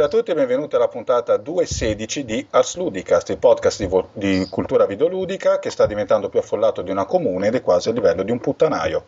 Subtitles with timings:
[0.00, 4.08] Salve a tutti e benvenuti alla puntata 216 di Ars Ludicast, il podcast di, vo-
[4.14, 7.92] di, cultura videoludica che sta diventando più affollato di una comune ed è quasi a
[7.92, 9.04] livello di un puttanaio.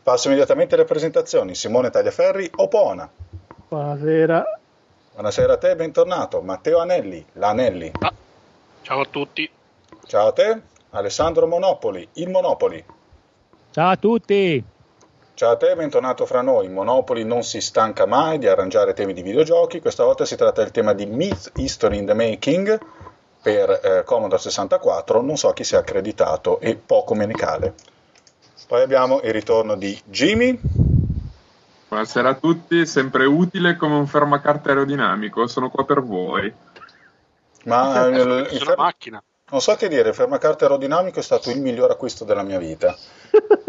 [0.00, 1.56] Passo immediatamente alle presentazioni.
[1.56, 3.10] Simone Tagliaferri, Opona.
[3.66, 4.60] Buonasera.
[5.14, 6.40] Buonasera a te, bentornato.
[6.40, 7.90] Matteo Anelli, l'Anelli.
[7.98, 8.12] Ah,
[8.82, 9.50] ciao a tutti.
[10.06, 12.84] Ciao a te, Alessandro Monopoli, il Monopoli.
[13.72, 14.64] Ciao a tutti.
[15.38, 16.68] Ciao a te, bentornato fra noi.
[16.68, 19.80] Monopoli non si stanca mai di arrangiare temi di videogiochi.
[19.80, 22.80] Questa volta si tratta del tema di Myth History in the Making
[23.40, 25.22] per eh, Commodore 64.
[25.22, 27.74] Non so chi sia accreditato e poco me ne cale.
[28.66, 30.58] Poi abbiamo il ritorno di Jimmy.
[31.86, 35.46] Buonasera a tutti, sempre utile come un fermacarte aerodinamico.
[35.46, 36.52] Sono qua per voi.
[37.66, 39.22] Ma il, il, il fer- macchina.
[39.50, 42.92] Non so che dire, il fermacarte aerodinamico è stato il miglior acquisto della mia vita.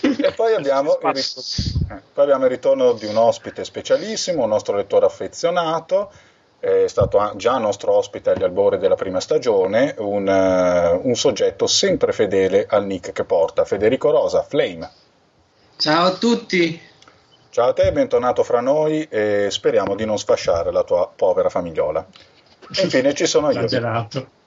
[0.00, 4.48] e poi abbiamo, il ritorno, eh, poi abbiamo il ritorno di un ospite specialissimo, un
[4.48, 6.10] nostro lettore affezionato,
[6.58, 12.12] è stato già nostro ospite agli albori della prima stagione, un, uh, un soggetto sempre
[12.12, 14.90] fedele al nick che porta, Federico Rosa, Flame.
[15.76, 16.80] Ciao a tutti!
[17.50, 22.04] Ciao a te, bentornato fra noi e speriamo di non sfasciare la tua povera famigliola.
[22.74, 23.66] E infine ci sono io.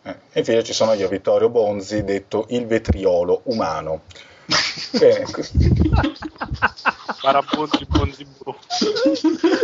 [0.07, 4.03] Eh, infine ci sono io, Vittorio Bonzi, detto il vetriolo umano.
[4.97, 5.25] Bene.
[7.21, 8.55] Barabonzi, bonzi, bo.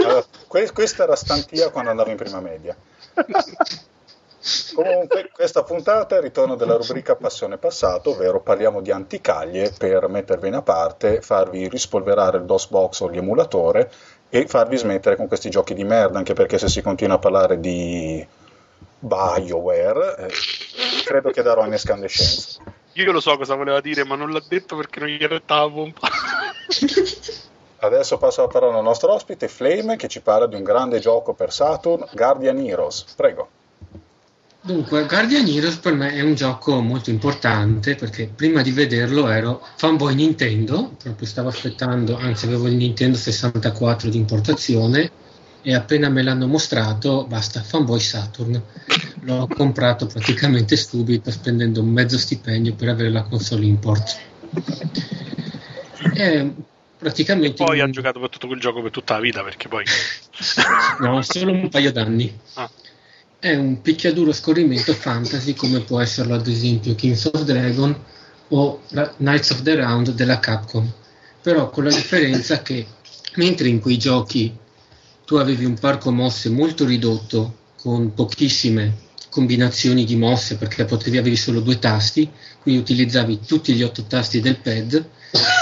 [0.03, 2.75] Allora, que- questa era stantia quando andavo in prima media.
[4.75, 10.09] Comunque, questa puntata è il ritorno della rubrica Passione Passato, ovvero parliamo di anticaglie per
[10.09, 13.89] mettervene a parte, farvi rispolverare il DOSBox o l'emulatore
[14.27, 17.61] e farvi smettere con questi giochi di merda, anche perché se si continua a parlare
[17.61, 18.27] di
[19.03, 20.31] BioWare, eh,
[21.03, 22.61] credo che darò in escandescenza.
[22.93, 26.07] Io lo so cosa voleva dire, ma non l'ha detto perché non gli rettava pompa.
[27.79, 31.33] Adesso passo la parola al nostro ospite, Flame, che ci parla di un grande gioco
[31.33, 33.05] per Saturn, Guardian Heroes.
[33.15, 33.49] Prego.
[34.61, 39.61] Dunque, Guardian Heroes per me è un gioco molto importante perché prima di vederlo ero
[39.75, 45.11] fanboy Nintendo, proprio stavo aspettando, anzi avevo il Nintendo 64 di importazione
[45.65, 48.61] e appena me l'hanno mostrato, basta, fanboy Saturn.
[49.21, 54.19] L'ho comprato praticamente subito spendendo un mezzo stipendio per avere la console import.
[56.13, 56.53] E
[56.97, 59.85] praticamente E poi ha giocato per tutto quel gioco per tutta la vita perché poi.
[60.99, 62.37] No, solo un paio d'anni.
[62.55, 62.69] Ah.
[63.39, 67.97] È un picchiaduro scorrimento fantasy come può esserlo ad esempio Kings of Dragon
[68.49, 68.81] o
[69.17, 70.91] Knights of the Round della Capcom.
[71.41, 72.85] Però con la differenza che
[73.35, 74.53] mentre in quei giochi
[75.25, 81.35] tu avevi un parco mosse molto ridotto con pochissime combinazioni di mosse perché potevi avere
[81.35, 82.29] solo due tasti,
[82.61, 85.09] quindi utilizzavi tutti gli otto tasti del pad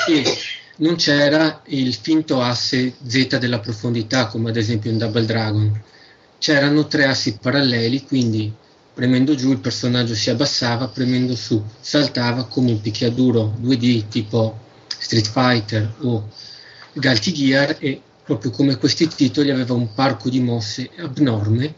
[0.07, 0.23] e
[0.77, 5.81] non c'era il finto asse Z della profondità come ad esempio in Double Dragon.
[6.37, 8.51] C'erano tre assi paralleli, quindi
[8.93, 14.59] premendo giù il personaggio si abbassava, premendo su saltava come un picchiaduro 2D tipo
[14.97, 16.27] Street Fighter o
[16.93, 21.75] Galti Gear e proprio come questi titoli aveva un parco di mosse abnorme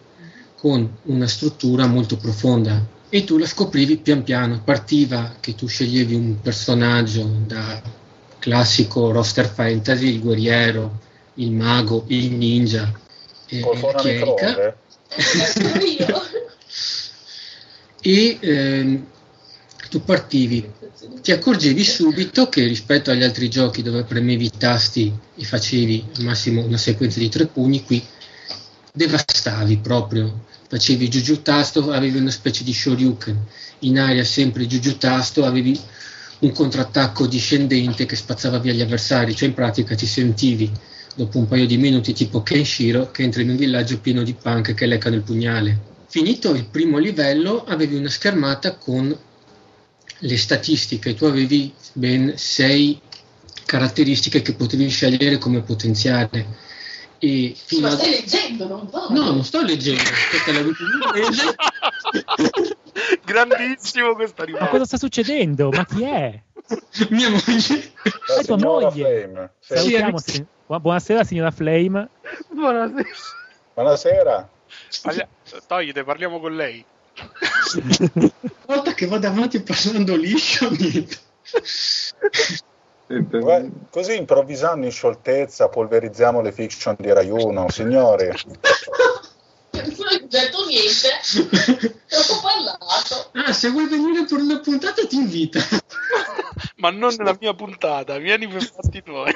[0.56, 2.86] con una struttura molto profonda.
[3.10, 7.82] E tu la scoprivi pian piano, partiva che tu sceglievi un personaggio da
[8.38, 11.00] classico roster fantasy, il guerriero,
[11.36, 12.92] il mago, il ninja
[13.48, 14.76] e Col la chierica
[18.02, 19.06] e ehm,
[19.94, 20.68] tu partivi,
[21.22, 26.24] ti accorgevi subito che rispetto agli altri giochi dove premevi i tasti e facevi al
[26.24, 28.04] massimo una sequenza di tre pugni, qui
[28.92, 33.38] devastavi proprio, facevi giù giù tasto, avevi una specie di shoryuken,
[33.82, 35.80] in aria sempre giù giù tasto, avevi
[36.40, 40.72] un contrattacco discendente che spazzava via gli avversari, cioè in pratica ti sentivi
[41.14, 44.74] dopo un paio di minuti tipo Kenshiro che entra in un villaggio pieno di punk
[44.74, 45.92] che leccano il pugnale.
[46.08, 49.16] Finito il primo livello avevi una schermata con
[50.26, 53.00] le statistiche, tu avevi ben sei
[53.66, 56.72] caratteristiche che potevi scegliere come potenziare.
[57.20, 59.08] E fino Ma a- stai leggendo, non va?
[59.10, 60.62] No, non sto leggendo, aspetta la.
[63.26, 64.68] Grandissimo questa Ma rimasta.
[64.70, 65.70] cosa sta succedendo?
[65.70, 66.42] Ma chi è?
[67.10, 67.92] Mia moglie.
[68.28, 69.52] La È tua moglie.
[69.60, 70.20] Flame.
[70.22, 70.46] Sì.
[70.68, 72.10] Buonasera signora Flame.
[72.50, 73.06] Buonasera.
[73.74, 74.50] Buonasera.
[75.68, 76.84] Toglite, parliamo con lei.
[78.16, 78.32] Una
[78.66, 81.18] volta che vado avanti parlando liscio, niente.
[83.40, 88.30] Guarda, Così improvvisando in scioltezza polverizziamo le fiction di Rai 1, signori.
[89.84, 91.10] Non ho detto niente,
[92.10, 93.30] ho parlato.
[93.34, 95.60] Ah, se vuoi venire per una puntata ti invito.
[96.78, 99.32] Ma non nella mia puntata, vieni per fatti tuoi.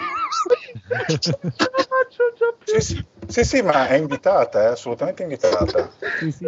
[2.66, 3.06] Sì, sì.
[3.28, 5.92] Sì, sì, ma è invitata, è assolutamente invitata.
[6.20, 6.46] Sì, sì.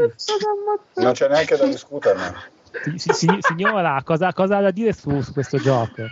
[0.96, 2.52] Non c'è neanche da discuterne.
[2.98, 6.04] Sì, sì, signora, cosa, cosa ha da dire su, su questo gioco?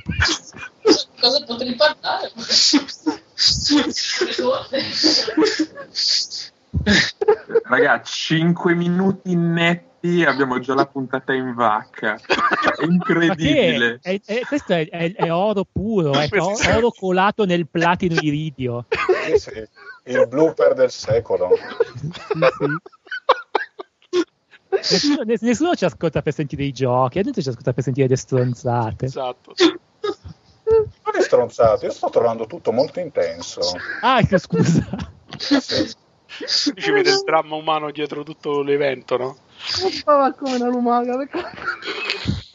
[1.19, 2.31] Cosa potrei parlare?
[7.63, 12.15] Raga, 5 minuti netti abbiamo già la puntata in vacca.
[12.15, 13.99] È Ma che incredibile.
[14.01, 16.27] è, è- questo è, è- è oro puro, è
[16.75, 18.85] oro colato nel platino iridio.
[19.25, 19.67] Sì, sì,
[20.11, 21.49] il blooper del secolo.
[21.95, 24.25] Sì, sì.
[24.69, 28.07] Nessuno, ness- nessuno ci ascolta per sentire i giochi, la gente ci ascolta per sentire
[28.07, 29.05] le stronzate.
[29.05, 29.53] Esatto.
[30.69, 33.61] Non è stronzato, io sto trovando tutto molto intenso.
[34.01, 34.85] Ah, che scusa.
[35.37, 35.89] Sì.
[36.27, 39.37] Ci vede il dramma umano dietro tutto l'evento, no?
[40.05, 41.27] Ma come una lumaca.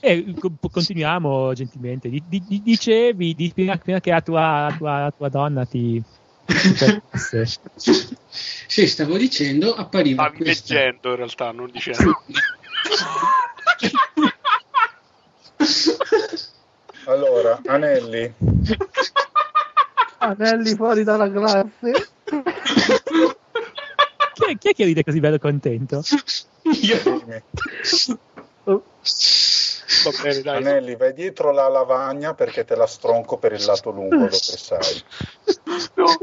[0.00, 2.08] E co- continuiamo gentilmente.
[2.08, 6.02] Di- di- dicevi di, prima, prima che la tua, la tua- la tua donna ti.
[6.44, 7.02] ti-
[8.28, 10.74] Sì, stavo dicendo, appariva Stavi questa...
[10.74, 12.22] leggendo in realtà, non dicendo.
[17.06, 18.32] Allora, Anelli,
[20.18, 22.10] Anelli fuori dalla classe.
[24.56, 26.02] Chi, è, chi è che ride così bello contento?
[26.62, 27.42] dimmi.
[28.64, 28.82] Oh,
[30.04, 30.56] Va bene, dai.
[30.56, 35.02] Anelli, vai dietro la lavagna perché te la stronco per il lato lungo dove sai.
[35.94, 36.18] No.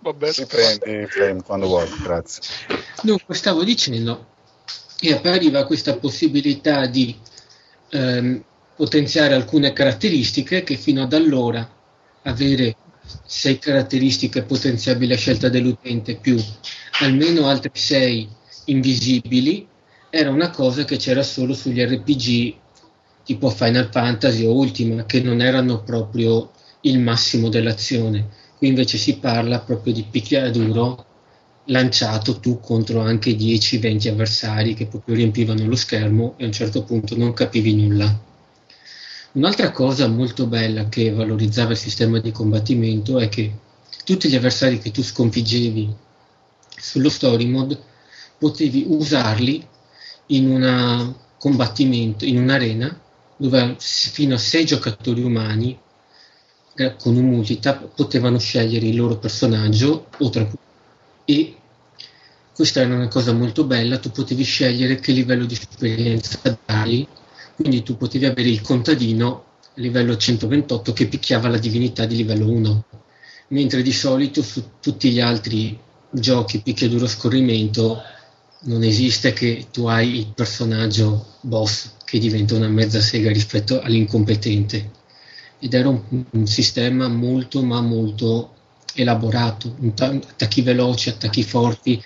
[0.00, 0.32] Vabbè.
[0.32, 2.42] Riprendi frame quando vuoi, grazie.
[3.02, 4.32] Dunque, stavo dicendo
[4.96, 7.18] che appariva questa possibilità di
[7.90, 8.42] ehm,
[8.76, 11.66] potenziare alcune caratteristiche che fino ad allora
[12.22, 12.76] avere
[13.24, 16.36] sei caratteristiche potenziabili a scelta dell'utente più
[17.00, 18.28] almeno altre sei
[18.66, 19.66] invisibili
[20.10, 22.54] era una cosa che c'era solo sugli RPG
[23.24, 26.50] tipo Final Fantasy o Ultima che non erano proprio
[26.82, 28.28] il massimo dell'azione
[28.58, 31.06] qui invece si parla proprio di picchiaduro
[31.66, 36.82] lanciato tu contro anche 10-20 avversari che proprio riempivano lo schermo e a un certo
[36.82, 38.32] punto non capivi nulla.
[39.32, 43.52] Un'altra cosa molto bella che valorizzava il sistema di combattimento è che
[44.04, 45.94] tutti gli avversari che tu sconfiggevi
[46.84, 47.80] sullo story mode
[48.38, 49.66] potevi usarli
[50.26, 53.00] in un combattimento, in un'arena
[53.36, 55.78] dove fino a 6 giocatori umani
[56.76, 60.46] eh, con un multitap potevano scegliere il loro personaggio tra
[61.24, 61.56] e
[62.54, 67.06] questa era una cosa molto bella, tu potevi scegliere che livello di esperienza dai,
[67.56, 72.84] quindi tu potevi avere il contadino livello 128 che picchiava la divinità di livello 1,
[73.48, 75.76] mentre di solito su tutti gli altri
[76.14, 78.00] giochi picchiaduro scorrimento
[78.66, 84.90] non esiste che tu hai il personaggio boss che diventa una mezza sega rispetto all'incompetente
[85.58, 88.52] ed era un, un sistema molto ma molto
[88.94, 92.02] elaborato, ta- attacchi veloci, attacchi forti,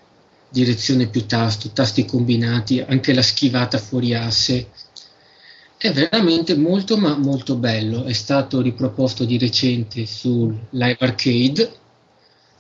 [0.49, 4.69] direzione più tasto, tasti combinati, anche la schivata fuori asse.
[5.77, 8.05] È veramente molto ma molto bello.
[8.05, 11.73] È stato riproposto di recente sul Live Arcade,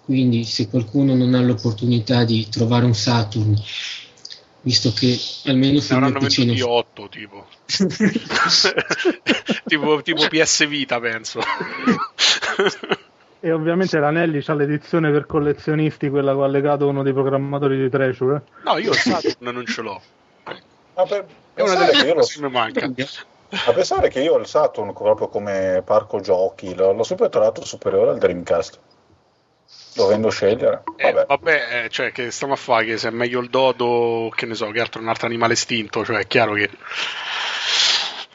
[0.09, 3.55] quindi se qualcuno non ha l'opportunità di trovare un Saturn,
[4.63, 7.47] visto che almeno avranno PC non venduti 8 tipo.
[9.67, 10.01] tipo.
[10.01, 11.41] tipo PS Vita, penso.
[13.41, 17.91] E ovviamente l'Anelli c'ha l'edizione per collezionisti, quella che ha legato uno dei programmatori di
[17.91, 18.43] Treasure.
[18.65, 20.01] no, io il Saturn non ce l'ho.
[20.95, 22.87] Ma per, È una delle cose che mi manca.
[22.87, 28.09] a pensare che io il Saturn proprio come parco giochi l'ho, l'ho sempre trovato superiore
[28.13, 28.81] al Dreamcast.
[29.95, 30.85] Dovendo scegliere.
[30.97, 31.27] Eh, Vabbè.
[31.27, 32.85] vabbè, eh, cioè, che stiamo a fare?
[32.87, 36.05] Che se è meglio il dodo, che ne so, che altro un altro animale estinto,
[36.05, 36.71] cioè è chiaro che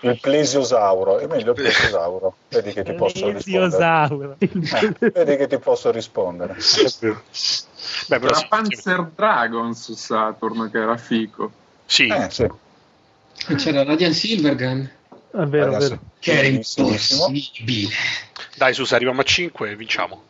[0.01, 2.35] Il plesiosauro, è meglio il plesiosauro.
[2.49, 3.41] Vedi che ti posso rispondere.
[3.43, 4.35] Plesiosauro.
[4.39, 6.55] Eh, vedi che ti posso rispondere.
[8.07, 11.51] Beh, però Era sì, Panzer Dragon su Saturn che era fico.
[11.85, 12.47] sì, Eh, sì.
[13.55, 14.89] C'era Radiant Silvergun,
[15.31, 15.99] È vero, è vero.
[16.19, 17.89] che era impossibile.
[18.57, 20.23] dai, su, se arriviamo a 5 e vinciamo.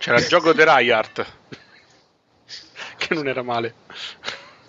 [0.00, 1.26] C'era il gioco di Rayart,
[2.96, 3.74] che non era male.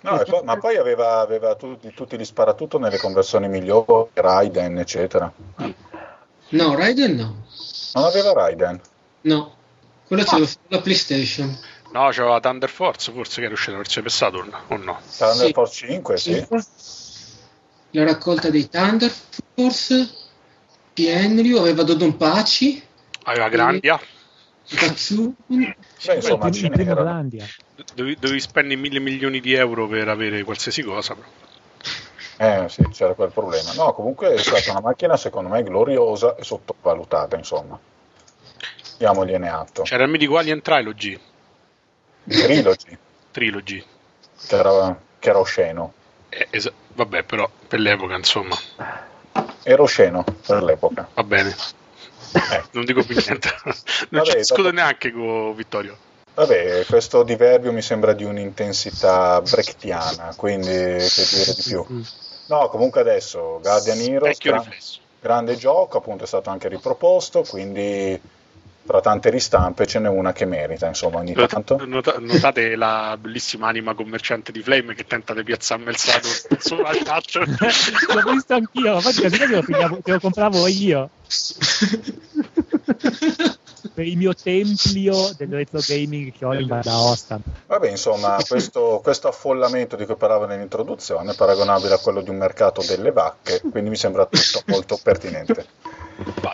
[0.02, 4.78] No, e poi- ma poi aveva, aveva tutti, tutti gli sparatutto nelle conversioni migliori, Raiden,
[4.78, 5.32] eccetera.
[6.50, 7.44] No, Raiden no.
[7.94, 8.78] Non aveva Raiden.
[9.22, 9.56] No,
[10.06, 11.58] quello ce l'ho sulla PlayStation.
[11.92, 15.00] No, c'aveva Thunder Force, forse che era uscita la versione per Saturn, o no?
[15.16, 15.52] Thunder Sì.
[15.54, 16.46] Force 5, sì.
[17.92, 19.10] La raccolta dei Thunder
[19.54, 20.10] Force,
[20.92, 22.82] Pienrio, aveva Dodonpaci,
[23.24, 23.98] Aveva Grandia,
[24.68, 26.94] Beh, insomma, n'era.
[26.94, 27.46] Grandia.
[27.94, 31.14] dovevi, dovevi spendere mille milioni di euro per avere qualsiasi cosa.
[31.14, 31.28] Però.
[32.64, 33.72] Eh sì, c'era quel problema.
[33.74, 37.78] No, comunque è stata una macchina secondo me gloriosa e sottovalutata, insomma.
[38.98, 39.82] Diamogliene atto.
[39.82, 41.20] C'era il mitico Alien Trilogy.
[42.24, 42.98] Trilogy,
[43.32, 43.84] Trilogy.
[44.46, 45.92] che era, che era osceno.
[46.28, 48.56] Eh, esa- vabbè, però per l'epoca, insomma,
[49.64, 51.08] Era osceno per l'epoca.
[51.14, 51.54] va bene.
[52.32, 52.62] Eh.
[52.72, 53.48] Non dico più niente.
[54.10, 55.96] Non Vabbè, ci discuto dopo- neanche con Vittorio.
[56.34, 61.84] Vabbè, questo diverbio mi sembra di un'intensità brechtiana, quindi che dire di più.
[62.46, 65.00] No, comunque adesso Guardian Heroes, Vecchio gra- riflesso.
[65.20, 68.18] grande gioco, appunto è stato anche riproposto, quindi
[68.84, 71.84] fra tante ristampe ce n'è una che merita, insomma, ogni Not- tanto.
[71.86, 76.90] nota- notate la bellissima anima commerciante di Flame che tenta di piazzarmi il sado sulla
[76.92, 77.34] chat.
[77.34, 81.10] L'ho visto anch'io, infatti lo, pigliavo- te lo compravo io.
[83.94, 87.38] per il mio templio del retro gaming che ho in Val d'Aosta.
[87.66, 92.36] Vabbè, insomma, questo, questo affollamento di cui parlavo nell'introduzione è paragonabile a quello di un
[92.36, 95.66] mercato delle vacche, quindi mi sembra tutto molto pertinente.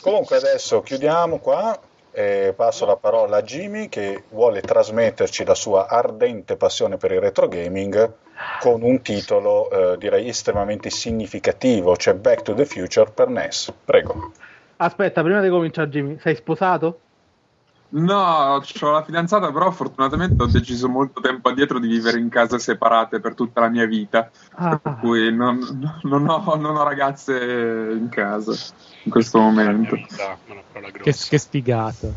[0.01, 1.79] Comunque adesso chiudiamo qua
[2.19, 7.21] e passo la parola a Jimmy che vuole trasmetterci la sua ardente passione per il
[7.21, 8.13] retro gaming
[8.59, 13.73] con un titolo eh, direi estremamente significativo, cioè Back to the Future per NES.
[13.85, 14.33] Prego.
[14.79, 16.99] Aspetta, prima di cominciare, Jimmy, sei sposato?
[17.91, 22.59] No, ho la fidanzata, però fortunatamente ho deciso molto tempo addietro di vivere in case
[22.59, 24.31] separate per tutta la mia vita.
[24.57, 25.59] Ah, Per cui non,
[26.03, 27.33] non ho, non ho ragazze
[27.99, 28.53] in casa
[29.05, 29.97] in questo momento.
[30.07, 30.37] Parola
[30.73, 31.29] Che, grossa.
[31.31, 32.13] che sfigato.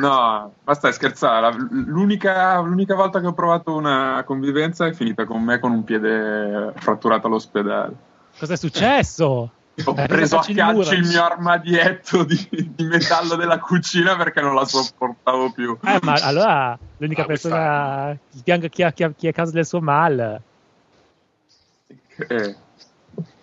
[0.00, 1.54] No, ma stai scherzare.
[1.70, 6.72] L'unica, l'unica volta che ho provato una convivenza è finita con me con un piede
[6.74, 7.94] fratturato all'ospedale.
[8.36, 9.50] Cosa è successo?
[9.86, 10.76] Ho Eh, preso a facci il muro.
[10.76, 15.76] calci il mio armadietto di, di metallo della cucina perché non la sopportavo più.
[15.82, 19.50] Eh, ma allora l'unica Ah, persona pianga chi, ha- chi, ha- chi è a causa
[19.52, 20.40] del suo mal.
[22.28, 22.56] Eh.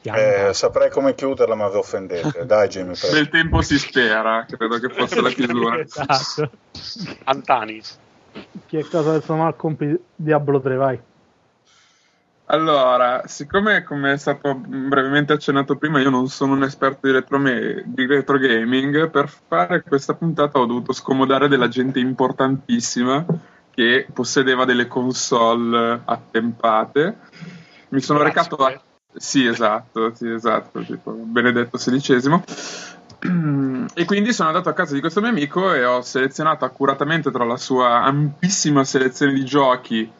[0.03, 2.45] Eh, saprei come chiuderla ma vi offendete.
[2.47, 3.13] Dai Jimmy, prego.
[3.13, 5.79] Bel tempo si spera, credo che fosse la chiusura.
[5.79, 6.49] esatto.
[7.25, 7.81] Antani.
[8.67, 10.99] chi è a casa del suo mal compi Diablo 3, vai.
[12.51, 17.39] Allora, siccome come è stato brevemente accennato prima, io non sono un esperto di retro,
[17.39, 23.25] me- di retro gaming, per fare questa puntata ho dovuto scomodare della gente importantissima
[23.73, 27.19] che possedeva delle console attempate.
[27.89, 28.41] Mi sono Grazie.
[28.41, 28.81] recato a...
[29.13, 32.43] Sì, esatto, sì, esatto, tipo Benedetto XVI.
[33.93, 37.45] E quindi sono andato a casa di questo mio amico e ho selezionato accuratamente tra
[37.45, 40.11] la sua ampissima selezione di giochi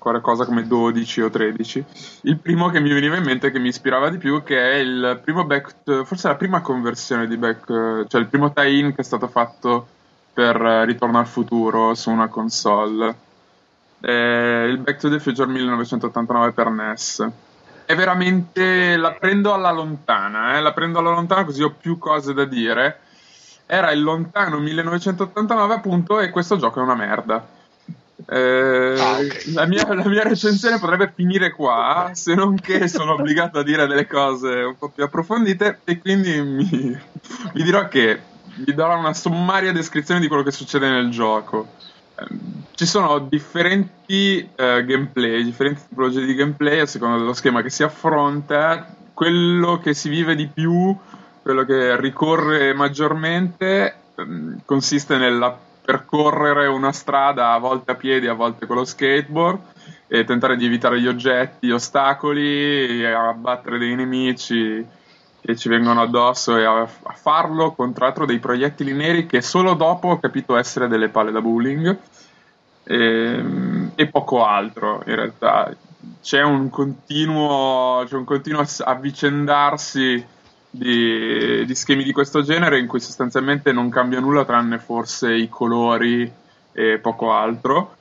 [0.00, 1.84] qualcosa come 12 o 13.
[2.22, 5.20] Il primo che mi veniva in mente che mi ispirava di più, che è il
[5.22, 9.28] primo back, forse la prima conversione di back, cioè il primo tie-in che è stato
[9.28, 9.86] fatto
[10.32, 13.14] per Ritorno al futuro su una console.
[14.00, 17.28] È il Back to the Future 1989 per NES.
[17.84, 18.96] È veramente.
[18.96, 23.00] La prendo alla lontana, eh, la prendo alla lontana così ho più cose da dire.
[23.66, 27.58] Era il lontano 1989, appunto, e questo gioco è una merda.
[28.26, 29.18] Eh, Ah,
[29.54, 33.86] la, mia, la mia recensione potrebbe finire qua, se non che sono obbligato a dire
[33.86, 36.98] delle cose un po' più approfondite e quindi mi,
[37.54, 38.20] vi dirò che
[38.56, 41.68] vi darò una sommaria descrizione di quello che succede nel gioco.
[42.18, 47.70] Ehm, Ci sono differenti eh, gameplay, differenti tipologie di gameplay a seconda dello schema che
[47.70, 48.94] si affronta.
[49.14, 50.96] Quello che si vive di più,
[51.42, 55.56] quello che ricorre maggiormente, ehm, consiste nella
[55.90, 59.58] percorrere una strada a volte a piedi, a volte con lo skateboard
[60.06, 64.86] e tentare di evitare gli oggetti, gli ostacoli, abbattere dei nemici
[65.40, 69.40] che ci vengono addosso e a, a farlo con tra l'altro dei proiettili neri che
[69.42, 71.98] solo dopo ho capito essere delle palle da bowling
[72.84, 73.44] e,
[73.96, 75.74] e poco altro in realtà.
[76.22, 80.24] C'è un continuo, c'è un continuo avvicendarsi
[80.70, 85.48] di, di schemi di questo genere in cui sostanzialmente non cambia nulla tranne forse i
[85.48, 86.30] colori
[86.72, 87.96] e poco altro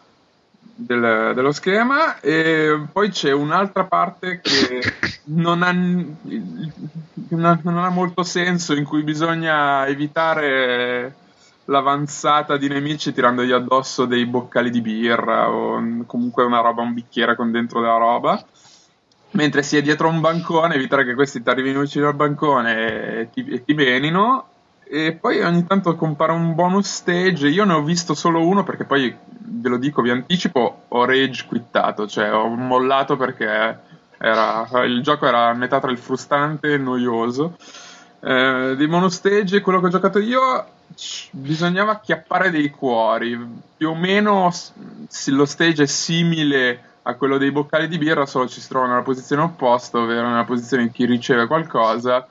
[0.51, 2.19] del- dello schema.
[2.19, 4.81] E poi c'è un'altra parte che
[5.25, 11.15] non ha, non ha molto senso in cui bisogna evitare
[11.65, 17.35] l'avanzata di nemici tirandogli addosso dei boccali di birra o comunque una roba, un bicchiere
[17.35, 18.43] con dentro della roba
[19.31, 23.29] mentre si è dietro un bancone, evitare che questi ti arrivino vicino al bancone e
[23.31, 24.45] ti, e ti menino.
[24.91, 27.47] E poi ogni tanto compare un bonus stage.
[27.47, 31.45] Io ne ho visto solo uno perché poi ve lo dico, vi anticipo, ho rage
[31.47, 33.79] quittato, cioè ho mollato perché
[34.17, 37.55] era, il gioco era a metà tra il frustrante e il noioso.
[38.21, 40.65] Eh, dei bonus stage, quello che ho giocato io,
[41.31, 43.37] bisognava acchiappare dei cuori.
[43.77, 44.51] Più o meno
[45.27, 49.01] lo stage è simile a quello dei boccali di birra, solo ci si trova nella
[49.01, 52.27] posizione opposta, ovvero nella posizione di chi riceve qualcosa,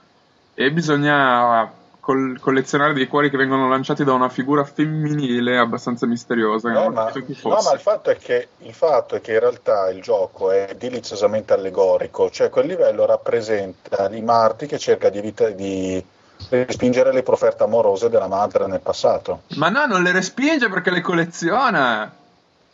[0.54, 1.70] e bisogna
[2.00, 6.70] col- collezionare dei cuori che vengono lanciati da una figura femminile abbastanza misteriosa.
[6.70, 10.00] No, ma, no, ma il, fatto è che, il fatto è che in realtà il
[10.00, 16.02] gioco è deliziosamente allegorico, cioè quel livello rappresenta di Marty che cerca di, evita- di
[16.50, 19.42] respingere le proferte amorose della madre nel passato.
[19.56, 22.10] Ma no, non le respinge perché le colleziona.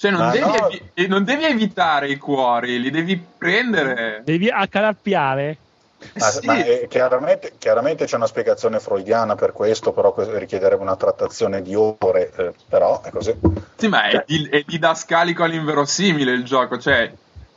[0.05, 0.69] Cioè, non devi, no.
[0.69, 4.21] evi- e non devi evitare i cuori, li devi prendere.
[4.23, 5.57] Devi accalappiare.
[6.17, 6.45] Ma, Sì.
[6.45, 11.75] ma, eh, chiaramente, chiaramente c'è una spiegazione freudiana per questo, però richiederebbe una trattazione di
[11.75, 13.35] ore, eh, però è così.
[13.77, 17.11] Sì, ma è, di- è didascalico all'inverosimile il gioco, cioè,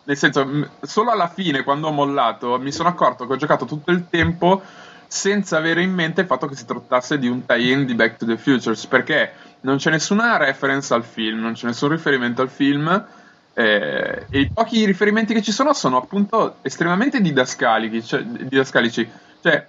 [0.06, 3.92] nel senso, solo alla fine, quando ho mollato, mi sono accorto che ho giocato tutto
[3.92, 4.62] il tempo
[5.10, 8.26] senza avere in mente il fatto che si trattasse di un tie-in di Back to
[8.26, 9.34] the Futures, perché
[9.68, 13.06] non c'è nessuna reference al film, non c'è nessun riferimento al film,
[13.54, 19.08] eh, e i pochi riferimenti che ci sono sono appunto estremamente didascalici, cioè, didascalici.
[19.42, 19.68] Cioè,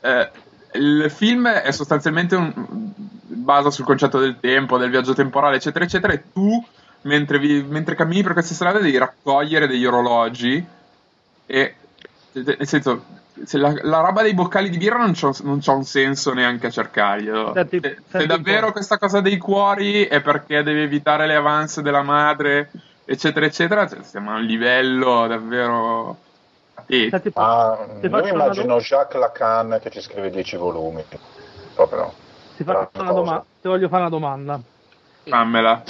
[0.00, 0.30] eh,
[0.72, 2.52] il film è sostanzialmente un,
[3.26, 6.62] basa sul concetto del tempo, del viaggio temporale, eccetera, eccetera, e tu,
[7.02, 10.64] mentre, vi- mentre cammini per queste strade, devi raccogliere degli orologi
[11.46, 11.74] e,
[12.32, 13.17] nel senso, se
[13.52, 16.70] la, la roba dei boccali di birra non c'ha, non c'ha un senso neanche a
[16.70, 17.52] cercarglielo.
[17.54, 21.34] Senti- se, se senti un davvero questa cosa dei cuori è perché devi evitare le
[21.34, 22.70] avance della madre,
[23.04, 26.16] eccetera, eccetera, cioè, siamo a un livello davvero
[26.74, 27.10] patetico.
[27.10, 28.78] Senti, Ma ti io immagino.
[28.78, 31.04] Jacques Lacan che ci scrive 10 volumi,
[31.74, 32.12] proprio.
[32.56, 34.60] ti, domanda, ti voglio fare una domanda.
[35.24, 35.82] Fammela.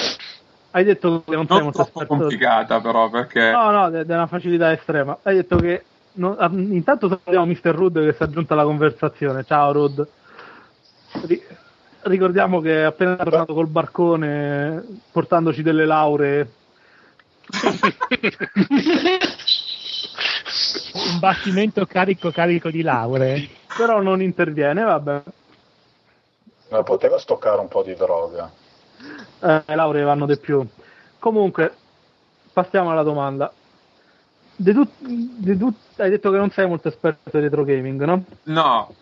[0.71, 2.15] Hai detto che non sei Non molto troppo esperto.
[2.17, 3.51] complicata, però, perché.
[3.51, 5.17] No, no, è una facilità estrema.
[5.23, 5.83] Hai detto che.
[6.19, 7.75] Non- ah, intanto salutiamo Mr.
[7.75, 9.45] Rud che si è aggiunto alla conversazione.
[9.45, 10.07] Ciao Rud.
[11.25, 11.43] Ri-
[12.03, 16.53] ricordiamo che è appena tornato col barcone portandoci delle lauree.
[20.93, 23.49] Un battimento carico carico di lauree.
[23.77, 25.23] Però non interviene, vabbè.
[26.71, 28.51] Ma poteva stoccare un po' di droga.
[29.41, 30.67] Eh, le lauree vanno di più.
[31.19, 31.73] Comunque,
[32.53, 33.51] passiamo alla domanda.
[34.61, 34.73] Di
[35.57, 38.25] tut- hai detto che non sei molto esperto di retro gaming, no?
[38.45, 38.93] No,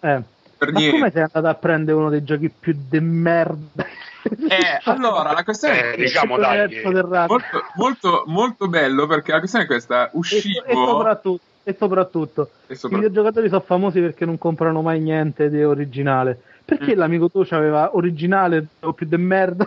[0.00, 0.22] Eh.
[0.56, 0.96] per Ma niente.
[0.98, 3.84] come sei andato a prendere uno dei giochi più de merda?
[4.24, 9.68] Eh, allora, la questione Eh, diciamo, dai, molto, molto, molto bello perché la questione è
[9.68, 10.64] questa: E, uscivo.
[10.64, 15.50] e soprattutto, e soprattutto e i sopra- videogiocatori sono famosi perché non comprano mai niente
[15.50, 16.40] di originale.
[16.64, 16.98] Perché Mm.
[16.98, 19.66] l'amico tuo aveva originale o più de merda?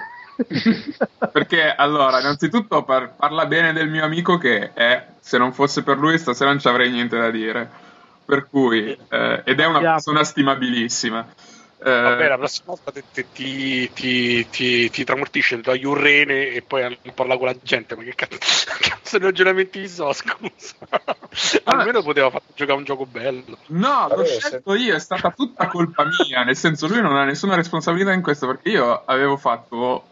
[1.32, 5.98] Perché allora, innanzitutto par- parla bene del mio amico che è, se non fosse per
[5.98, 7.70] lui stasera non ci avrei niente da dire.
[8.26, 9.96] Per cui, eh, ed è una Andiamo.
[9.96, 11.26] persona stimabilissima.
[11.86, 13.28] Eh, Vabbè, la prossima volta ti,
[13.94, 17.96] ti, ti, ti tramortisce il tuo iurrene e poi non parla con la gente.
[17.96, 20.74] Ma che cazzo, di ragionamenti so, scusa.
[21.66, 23.60] Almeno poteva far giocare un gioco bello.
[23.68, 27.24] No, l'ho Vabbè, scelto io, è stata tutta colpa mia, nel senso lui non ha
[27.24, 30.08] nessuna responsabilità in questo perché io avevo fatto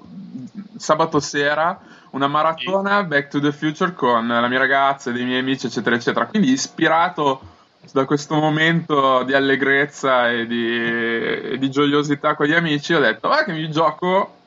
[0.78, 1.80] sabato sera
[2.12, 5.96] una maratona Back to the Future con la mia ragazza e dei miei amici eccetera
[5.96, 7.53] eccetera, quindi ispirato
[7.92, 13.28] da questo momento di allegrezza e di, e di gioiosità con gli amici ho detto
[13.28, 14.38] va che mi gioco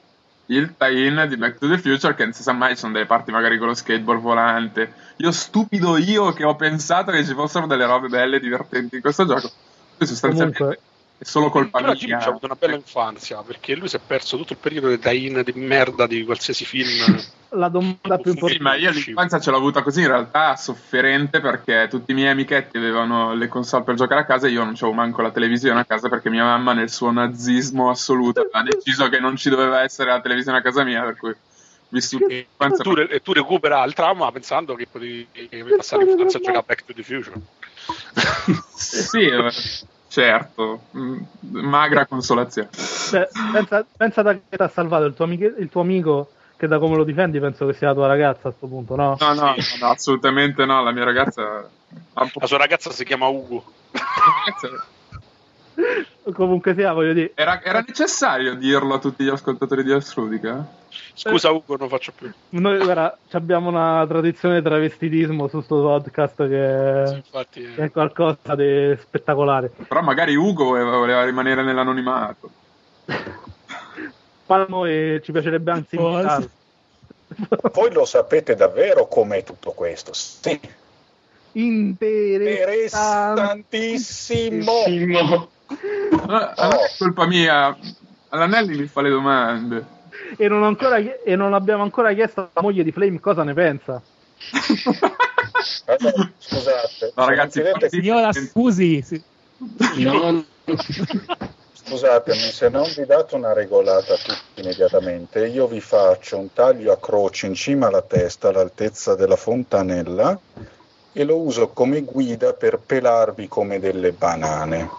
[0.46, 3.07] il tie-in di Back to the Future che non si sa mai ci sono delle
[3.07, 4.92] parti magari con lo skateboard volante.
[5.16, 9.01] Io stupido io che ho pensato che ci fossero delle robe belle e divertenti in
[9.01, 9.51] questo gioco.
[9.96, 10.59] Poi sostanzialmente.
[10.59, 13.88] Comunque- è solo colpa Però mia Jimmy ci ha avuto una bella infanzia perché lui
[13.88, 16.88] si è perso tutto il periodo dei tie-in di merda di qualsiasi film.
[17.50, 18.55] La domanda più Sì, importante.
[18.55, 22.29] Sì, ma io l'infanzia ce l'ho avuta così in realtà sofferente perché tutti i miei
[22.29, 25.81] amichetti avevano le console per giocare a casa e io non c'avevo manco la televisione
[25.81, 29.83] a casa perché mia mamma nel suo nazismo assoluto ha deciso che non ci doveva
[29.83, 31.35] essere la televisione a casa mia per cui
[31.88, 35.29] vissuto E l'infanzia tu, re- e tu recupera il trauma pensando che potevi
[35.76, 37.40] passare l'infanzia a giocare a Back to the Future.
[38.76, 39.52] Sì, eh,
[40.16, 42.70] certo, mm, magra consolazione.
[42.72, 46.66] Cioè, pensa, pensa da che ti ha salvato il tuo, amiche- il tuo amico, che
[46.66, 49.18] da come lo difendi penso che sia la tua ragazza a questo punto, no?
[49.20, 51.68] No, no, no, assolutamente no, la mia ragazza
[52.14, 53.62] La sua ragazza si chiama Ugo.
[56.33, 60.66] Comunque sia, voglio dire, Era, era necessario dirlo a tutti gli ascoltatori di Astrudica?
[61.14, 62.30] Scusa Ugo, non faccio più.
[62.50, 67.85] noi guarda, abbiamo una tradizione di travestitismo su sto podcast Sì, che, infatti, che eh.
[67.87, 69.72] è qualcosa di spettacolare.
[69.88, 72.50] Però magari Ugo voleva, rimanere nell'anonimato.
[74.46, 76.50] Palmo e ci piacerebbe anzi invitarlo.
[77.72, 80.12] Voi lo sapete davvero com'è tutto questo?
[80.12, 80.59] Sì,
[81.52, 83.76] Interessante.
[83.76, 85.50] interessantissimo.
[86.26, 87.76] Ah, ah, non è colpa mia.
[88.28, 89.85] All'Anelli mi fa le domande.
[90.36, 93.54] E non, ho ancora e non abbiamo ancora chiesto alla moglie di Flame cosa ne
[93.54, 94.02] pensa.
[96.38, 99.02] Scusate, No, ragazzi, non chiedete- Signora, scusi.
[99.02, 99.22] sì.
[99.96, 100.44] No,
[101.72, 106.98] Scusatemi, se non vi date una regolata tutti immediatamente, io vi faccio un taglio a
[106.98, 110.38] croce in cima alla testa all'altezza della fontanella
[111.12, 114.90] e lo uso come guida per pelarvi come delle banane.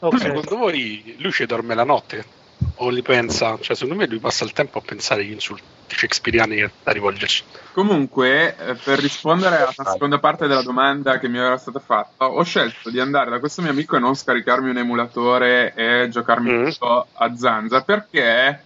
[0.00, 0.18] Ok.
[0.18, 2.42] Secondo voi lui ci dorme la notte?
[2.76, 3.56] O li pensa?
[3.60, 7.44] Cioè, secondo me lui passa il tempo a pensare agli insulti shakespeariani da rivolgerci.
[7.72, 12.42] Comunque, eh, per rispondere alla seconda parte della domanda che mi era stata fatta, ho
[12.42, 16.64] scelto di andare da questo mio amico e non scaricarmi un emulatore e giocarmi Mm.
[16.70, 18.62] tutto a zanza perché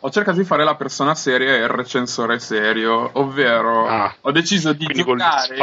[0.00, 4.14] ho cercato di fare la persona seria e il recensore serio, ovvero Ah.
[4.20, 5.56] ho deciso di giocare.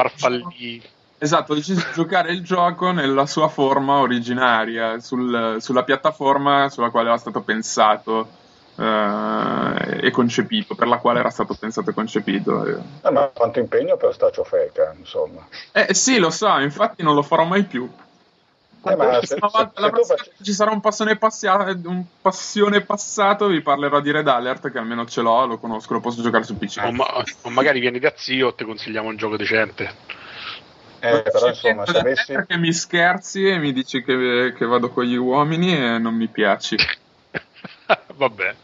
[1.19, 6.91] Esatto, ho deciso di giocare il gioco nella sua forma originaria, sul- sulla piattaforma sulla
[6.91, 8.27] quale era stato pensato
[8.79, 12.63] eh, e concepito, per la quale era stato pensato e concepito.
[12.65, 12.77] Eh,
[13.07, 15.47] Eh, ma quanto impegno per sta ciofeca, insomma.
[15.71, 17.89] Eh, sì, lo so, infatti non lo farò mai più.
[18.85, 21.17] Eh, ma La se- prossima se- volta- se la prossima che ci sarà un passione,
[21.17, 25.93] passia- un passione passato, vi parlerò di Red Alert, che almeno ce l'ho, lo conosco,
[25.93, 26.79] lo posso giocare su PC.
[26.85, 29.91] O, ma- o magari vieni da zio, ti consigliamo un gioco decente.
[30.99, 32.33] Eh, però insomma, se avessi...
[32.33, 36.27] Perché mi scherzi e mi dici che, che vado con gli uomini e non mi
[36.27, 36.75] piaci.
[38.15, 38.55] Vabbè.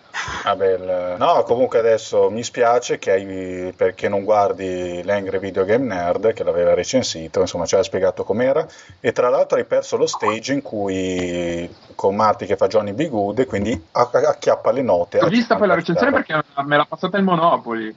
[0.44, 3.74] Vabbè, il- No, comunque adesso mi spiace che hai...
[3.76, 8.66] perché non guardi l'Angry Video Game Nerd che l'aveva recensito, insomma ci aveva spiegato com'era
[9.00, 13.08] e tra l'altro hai perso lo stage in cui con Marty che fa Johnny B.
[13.10, 15.20] Good e quindi acc- acchiappa le note.
[15.20, 17.96] L'ho vista poi la recensione perché me l'ha passata il Monopoli.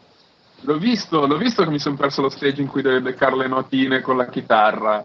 [0.66, 3.46] L'ho visto, l'ho visto che mi sono perso lo stage in cui devi beccare le
[3.46, 5.04] notine con la chitarra.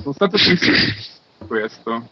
[0.00, 0.72] Sono stato triste
[1.46, 2.08] questo.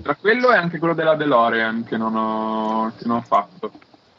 [0.00, 3.72] Tra quello e anche quello della DeLorean che non ho, che non ho fatto.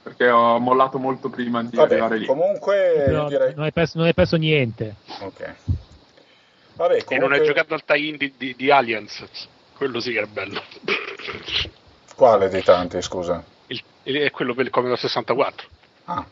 [0.03, 2.25] Perché ho mollato molto prima di arrivare Vabbè, lì.
[2.25, 3.53] comunque io direi...
[3.55, 4.95] non, hai perso, non hai perso niente.
[5.21, 5.55] Ok.
[6.75, 7.39] Vabbè, E non comunque...
[7.39, 9.25] hai giocato al tie-in di, di- di Aliens?
[9.77, 10.61] Quello sì che era bello.
[12.15, 13.43] Quale dei tanti, scusa?
[13.67, 15.67] Il- il- è quello per il Commodore 64.
[16.05, 16.25] Ah,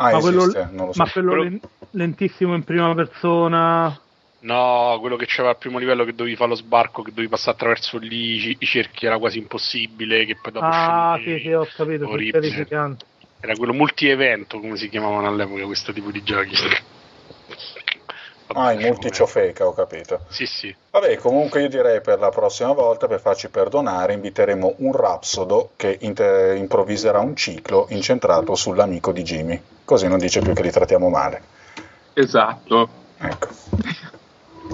[0.00, 1.02] ah ma quello, esiste, non lo so.
[1.02, 1.60] ma quello Quello- len-
[1.90, 4.00] lentissimo in prima persona.
[4.42, 7.56] No, quello che c'era al primo livello che dovevi fare lo sbarco, che dovevi passare
[7.56, 10.24] attraverso lì i, i cerchi, era quasi impossibile.
[10.24, 12.08] Che poi dopo Ah, sì, sì, ho capito.
[13.42, 16.54] Era quello multi-evento, come si chiamavano all'epoca questo tipo di giochi.
[18.54, 20.20] Ah, in multiciofeca, ho capito.
[20.28, 20.74] Sì, sì.
[20.90, 25.98] Vabbè, comunque io direi per la prossima volta, per farci perdonare, inviteremo un Rapsodo che
[26.00, 29.62] inter- improvviserà un ciclo incentrato sull'amico di Jimmy.
[29.84, 31.42] Così non dice più che li trattiamo male.
[32.14, 32.88] Esatto.
[33.18, 33.48] Ecco.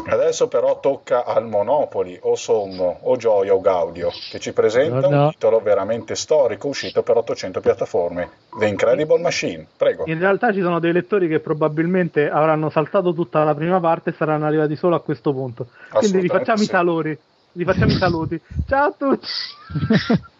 [0.04, 5.08] Adesso però tocca al Monopoli, o Sommo, o Gioia, o Gaudio, che ci presenta No,
[5.08, 5.24] no.
[5.24, 9.66] un titolo veramente storico uscito per 800 piattaforme, The Incredible Machine.
[9.76, 10.04] Prego.
[10.06, 14.14] In realtà ci sono dei lettori che probabilmente avranno saltato tutta la prima parte e
[14.16, 15.68] saranno arrivati solo a questo punto.
[15.90, 16.70] Quindi rifacciamo i sì.
[16.70, 17.18] salori.
[17.52, 18.40] Rifacciamo i saluti.
[18.68, 19.26] Ciao a tutti.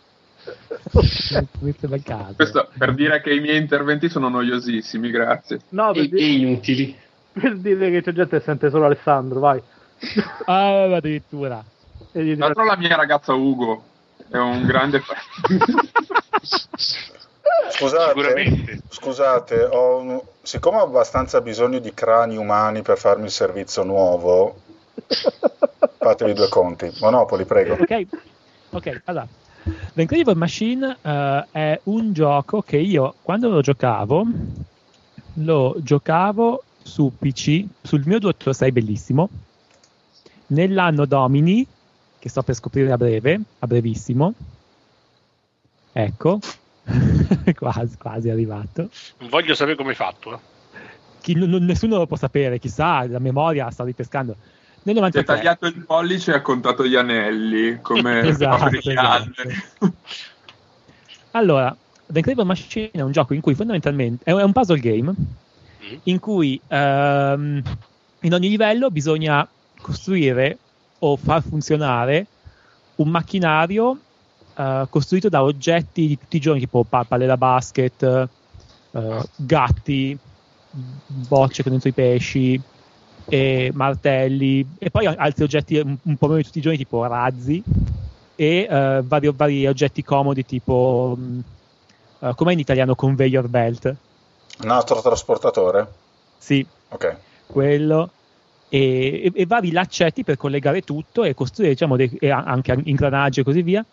[2.37, 5.59] Questo per dire che i miei interventi sono noiosissimi, grazie.
[5.71, 6.97] No, per, E, di- e inutili.
[7.39, 9.61] Per dire che c'è gente che sente solo Alessandro, vai.
[10.47, 11.63] Ah, addirittura.
[12.13, 13.83] Tra l'altro la mia ragazza Ugo
[14.31, 15.17] è un grande fan.
[17.69, 23.83] Scusate, scusate ho un- siccome ho abbastanza bisogno di crani umani per farmi il servizio
[23.83, 24.57] nuovo,
[25.99, 26.91] fatevi due conti.
[27.01, 27.75] Monopoli, prego.
[27.75, 28.07] Ok,
[28.71, 29.27] ok, allora.
[29.95, 34.27] The Incredible Machine eh, è un gioco che io quando lo giocavo
[35.39, 39.29] lo giocavo su PC, sul mio 286 bellissimo,
[40.49, 41.67] nell'anno Domini,
[42.19, 44.33] che sto per scoprire a breve, a brevissimo.
[45.93, 46.39] Ecco,
[47.57, 48.89] quasi, quasi arrivato.
[49.19, 50.35] Non voglio sapere come hai fatto.
[50.35, 50.39] eh.
[51.21, 54.37] Chi- n- nessuno lo può sapere, chissà, la memoria sta ripescando.
[54.85, 55.25] Nel Si è 93.
[55.25, 59.33] tagliato il pollice e ha contato gli anelli come Esatto, esatto.
[61.33, 65.13] Allora, The Incredible Machine è un gioco in cui fondamentalmente è un puzzle game.
[66.05, 67.63] In cui ehm,
[68.21, 69.49] in ogni livello bisogna
[69.81, 70.61] costruire
[70.99, 72.31] o far funzionare
[72.97, 74.01] un macchinario
[74.55, 78.03] eh, costruito da oggetti di tutti i giorni, tipo pa- palle da basket,
[78.93, 80.19] eh, gatti,
[80.71, 82.61] bocce con dentro i pesci,
[83.29, 87.05] e martelli, e poi altri oggetti un, un po' meno di tutti i giorni, tipo
[87.05, 87.63] razzi,
[88.35, 91.41] e eh, vari, vari oggetti comodi, tipo mh,
[92.21, 93.97] eh, com'è in italiano conveyor belt?
[94.59, 95.87] Nastro trasportatore?
[96.39, 97.19] Sì, Ok.
[97.47, 98.11] quello
[98.69, 103.41] e, e- e vari laccetti per collegare tutto e costruire diciamo, dei, e anche ingranaggi
[103.41, 103.85] e così via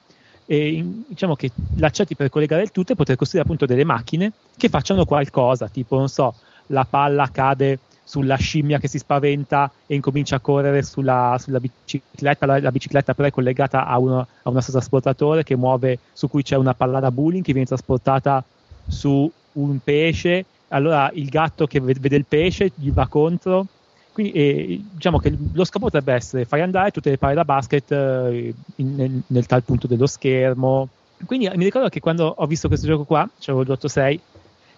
[0.45, 4.32] e in- diciamo che laccetti per collegare il tutto e poter costruire appunto delle macchine
[4.58, 6.36] che facciano qualcosa tipo non so
[6.67, 12.45] la palla cade sulla scimmia che si spaventa e incomincia a correre sulla, sulla bicicletta,
[12.45, 16.43] la, la, bicicletta però è collegata a, uno, a una trasportatore che muove, su cui
[16.43, 18.43] c'è una palla da bowling che viene trasportata
[18.86, 23.68] su un pesce, allora il gatto che vede il pesce gli va contro,
[24.13, 27.92] quindi eh, diciamo che lo scopo potrebbe essere fare andare tutte le palle da basket
[27.92, 30.88] eh, in, nel, nel, tal punto dello schermo.
[31.26, 34.20] Quindi mi ricordo che quando ho visto questo gioco qua, c'avevo il 8-6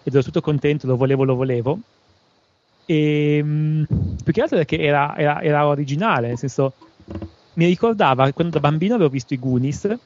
[0.02, 1.78] ed ero tutto contento, lo volevo, lo volevo.
[2.86, 3.84] E mh,
[4.24, 6.72] più che altro perché era, era, era, originale, nel senso
[7.54, 9.98] mi ricordava quando da bambino avevo visto i Goonies,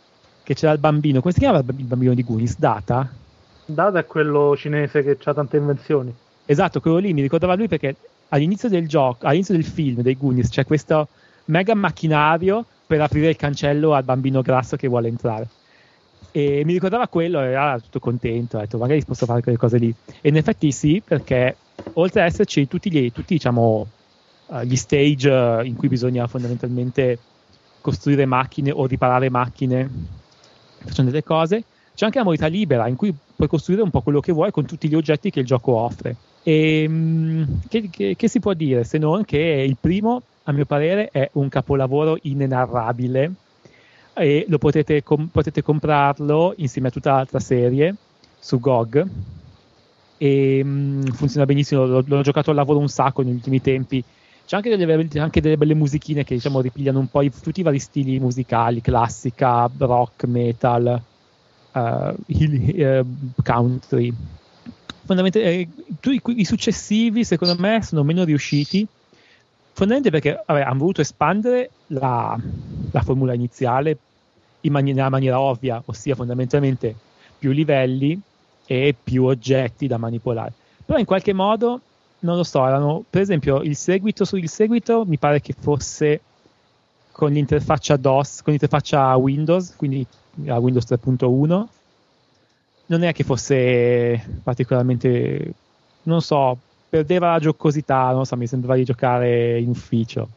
[0.42, 2.58] che c'era il bambino, come si chiama il bambino di Goonies?
[2.58, 3.08] Data?
[3.74, 6.14] Data è quello cinese che ha tante invenzioni.
[6.46, 7.94] Esatto, quello lì mi ricordava lui perché
[8.28, 11.08] all'inizio del gioco, all'inizio del film dei Goonies c'è questo
[11.46, 15.48] mega macchinario per aprire il cancello al bambino grasso che vuole entrare.
[16.32, 19.94] E mi ricordava quello era tutto contento, ho detto magari posso fare quelle cose lì.
[20.20, 21.56] E in effetti sì, perché
[21.94, 23.86] oltre ad esserci tutti, gli, tutti diciamo,
[24.46, 27.18] uh, gli stage uh, in cui bisogna fondamentalmente
[27.80, 29.88] costruire macchine o riparare macchine
[30.78, 31.64] facendo delle cose,
[32.00, 34.64] c'è anche la modalità libera in cui puoi costruire un po' quello che vuoi con
[34.64, 36.16] tutti gli oggetti che il gioco offre.
[36.42, 40.64] E, um, che, che, che si può dire se non che il primo, a mio
[40.64, 43.32] parere, è un capolavoro inenarrabile
[44.14, 47.94] e lo potete, com- potete comprarlo insieme a tutta l'altra serie
[48.38, 49.06] su GOG
[50.16, 54.02] e mh, mm, funziona benissimo, l'ho, l'ho, giocato al lavoro un sacco negli ultimi tempi.
[54.46, 57.62] C'è anche delle, anche delle belle musichine che diciamo ripigliano un po' i, tutti i
[57.62, 61.08] vari stili musicali, classica, rock, metal,
[61.72, 64.12] uh, hill, uh, country.
[65.04, 65.68] Fondamentalmente,
[66.02, 68.86] eh, i, successivi, secondo me, sono meno riusciti.
[69.72, 72.38] Fondamentalmente perché vabbè, hanno voluto espandere la,
[72.90, 73.96] la formula iniziale
[74.62, 76.94] in maniera, maniera ovvia, ossia fondamentalmente
[77.38, 78.20] più livelli
[78.66, 80.52] e più oggetti da manipolare.
[80.84, 81.80] Però in qualche modo,
[82.20, 86.20] non lo so, erano, per esempio il seguito sul seguito mi pare che fosse
[87.10, 90.06] con l'interfaccia DOS, con l'interfaccia Windows, quindi
[90.44, 91.66] la Windows 3.1,
[92.86, 95.54] non è che fosse particolarmente,
[96.04, 100.28] non so, perdeva la giocosità, non so, mi sembrava di giocare in ufficio.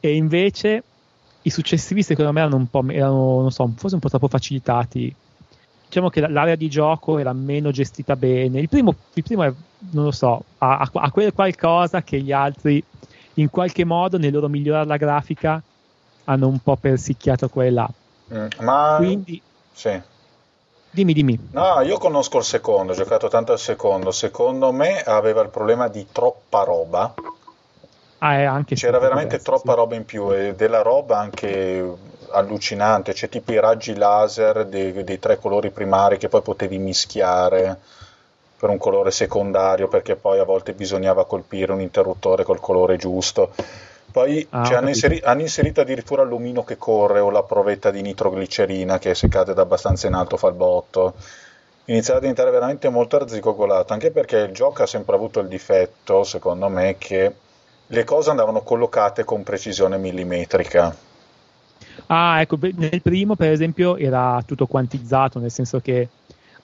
[0.00, 0.82] E invece
[1.42, 5.14] i successivi secondo me erano un po', erano, non so, forse un po' troppo facilitati.
[5.86, 8.60] Diciamo che l'area di gioco era meno gestita bene.
[8.60, 9.52] Il primo, il primo è,
[9.90, 12.82] non lo so, ha, quel qualcosa che gli altri,
[13.34, 15.60] in qualche modo, nel loro migliorare la grafica,
[16.24, 17.90] hanno un po' persicchiato qua là.
[18.34, 18.94] Mm, ma...
[18.98, 19.42] Quindi...
[19.72, 20.00] Sì.
[20.90, 21.48] Dimmi, dimmi.
[21.52, 24.10] No, io conosco il secondo, ho giocato tanto al secondo.
[24.10, 27.14] Secondo me aveva il problema di troppa roba
[28.20, 29.76] Ah, C'era veramente troppa sì.
[29.76, 31.96] roba in più e della roba anche
[32.30, 37.78] allucinante, c'è tipo i raggi laser dei, dei, tre colori primari che poi potevi mischiare
[38.58, 43.52] per un colore secondario perché poi a volte bisognava colpire un interruttore col colore giusto.
[44.18, 48.02] Poi ah, cioè, hanno, inseri- hanno, inserito addirittura l'omino che corre o la provetta di
[48.02, 51.14] nitroglicerina che se cade da abbastanza in alto fa il botto.
[51.84, 56.24] Inizia a diventare veramente molto arzigogolato, anche perché il gioco ha sempre avuto il difetto,
[56.24, 57.32] secondo me, che
[57.86, 60.96] le cose andavano collocate con precisione millimetrica.
[62.06, 66.08] Ah, ecco, nel primo per esempio era tutto quantizzato, nel senso che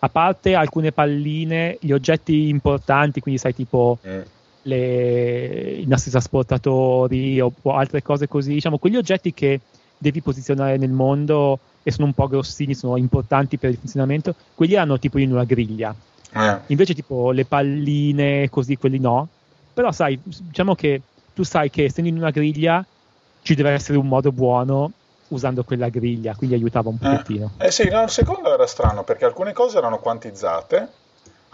[0.01, 4.21] a parte alcune palline, gli oggetti importanti, quindi sai tipo mm.
[4.65, 9.61] Le, i nostri trasportatori o, altre cose così, diciamo quegli oggetti che
[9.97, 14.75] devi posizionare nel mondo e sono un po' grossini, sono importanti per il funzionamento, quelli
[14.75, 15.95] erano tipo in una griglia.
[16.33, 16.59] Eh.
[16.67, 19.29] Invece tipo le palline così, quelli no.
[19.73, 21.01] Però sai, diciamo che
[21.35, 22.85] tu sai che essendo in una griglia
[23.43, 24.93] ci deve essere un modo buono
[25.29, 27.53] usando quella griglia, quindi aiutava un pochettino.
[27.59, 30.89] Eh, eh sì, no, il secondo era strano perché alcune cose erano quantizzate,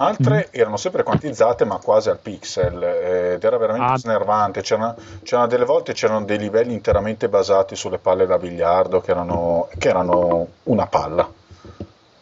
[0.01, 0.53] altre mm.
[0.59, 3.99] erano sempre quantizzate ma quasi al pixel ed era veramente ah.
[3.99, 4.63] snervante.
[4.63, 9.69] C'erano, c'erano, delle volte c'erano dei livelli interamente basati sulle palle da biliardo che erano,
[9.79, 11.31] che erano una palla,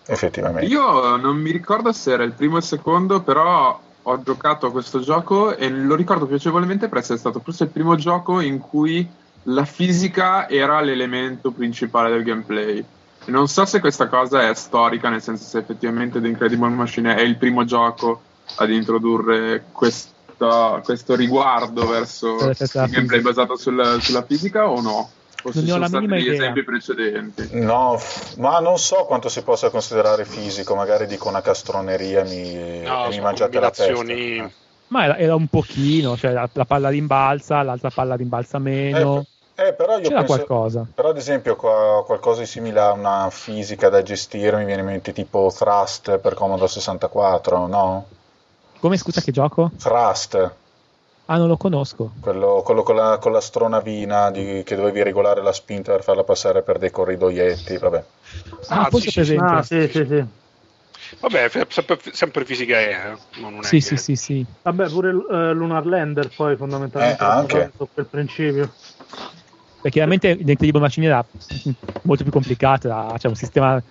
[0.06, 0.70] effettivamente.
[0.70, 4.70] Io non mi ricordo se era il primo o il secondo, però ho giocato a
[4.70, 9.06] questo gioco e lo ricordo piacevolmente per essere stato forse il primo gioco in cui
[9.44, 12.84] la fisica era l'elemento principale del gameplay.
[13.28, 17.20] Non so se questa cosa è storica, nel senso se effettivamente The Incredible Machine è
[17.20, 18.22] il primo gioco
[18.56, 25.10] ad introdurre questo, questo riguardo verso il gameplay basato sul, sulla fisica o no.
[25.44, 27.48] O non sono stati degli esempi precedenti.
[27.52, 28.00] No,
[28.38, 33.08] ma non so quanto si possa considerare fisico, magari dico una castroneria e mi, no,
[33.08, 34.02] mi mangiate la testa.
[34.04, 34.50] Eh.
[34.88, 39.20] Ma era, era, un pochino, cioè la, la, palla rimbalza, l'altra palla rimbalza meno.
[39.20, 39.26] Eh,
[39.58, 40.86] eh, però io C'era penso, qualcosa.
[40.94, 44.86] Però ad esempio qua, qualcosa di simile a una fisica da gestire mi viene in
[44.86, 48.06] mente tipo Thrust per Commodore 64, no?
[48.80, 49.70] Come scusa che gioco?
[49.78, 50.50] Thrust.
[51.26, 52.12] Ah, non lo conosco.
[52.20, 56.22] Quello, quello con, la, con la stronavina di- che dovevi regolare la spinta per farla
[56.24, 58.04] passare per dei corridoietti, vabbè.
[58.70, 59.38] Ah, Ah, forse sì, per.
[59.40, 60.24] Ah, sì, sì, sì.
[61.20, 63.40] Vabbè, sempre, sempre fisica è, eh.
[63.40, 64.46] non è Sì, che- sì, sì, sì.
[64.62, 67.72] Vabbè, pure eh, Lunar Lander poi fondamentalmente Eh, anche.
[67.94, 68.70] quel principio.
[69.88, 71.24] Perché chiaramente l'Incredible Machine era
[72.02, 73.82] molto più complicato, era cioè, un sistema...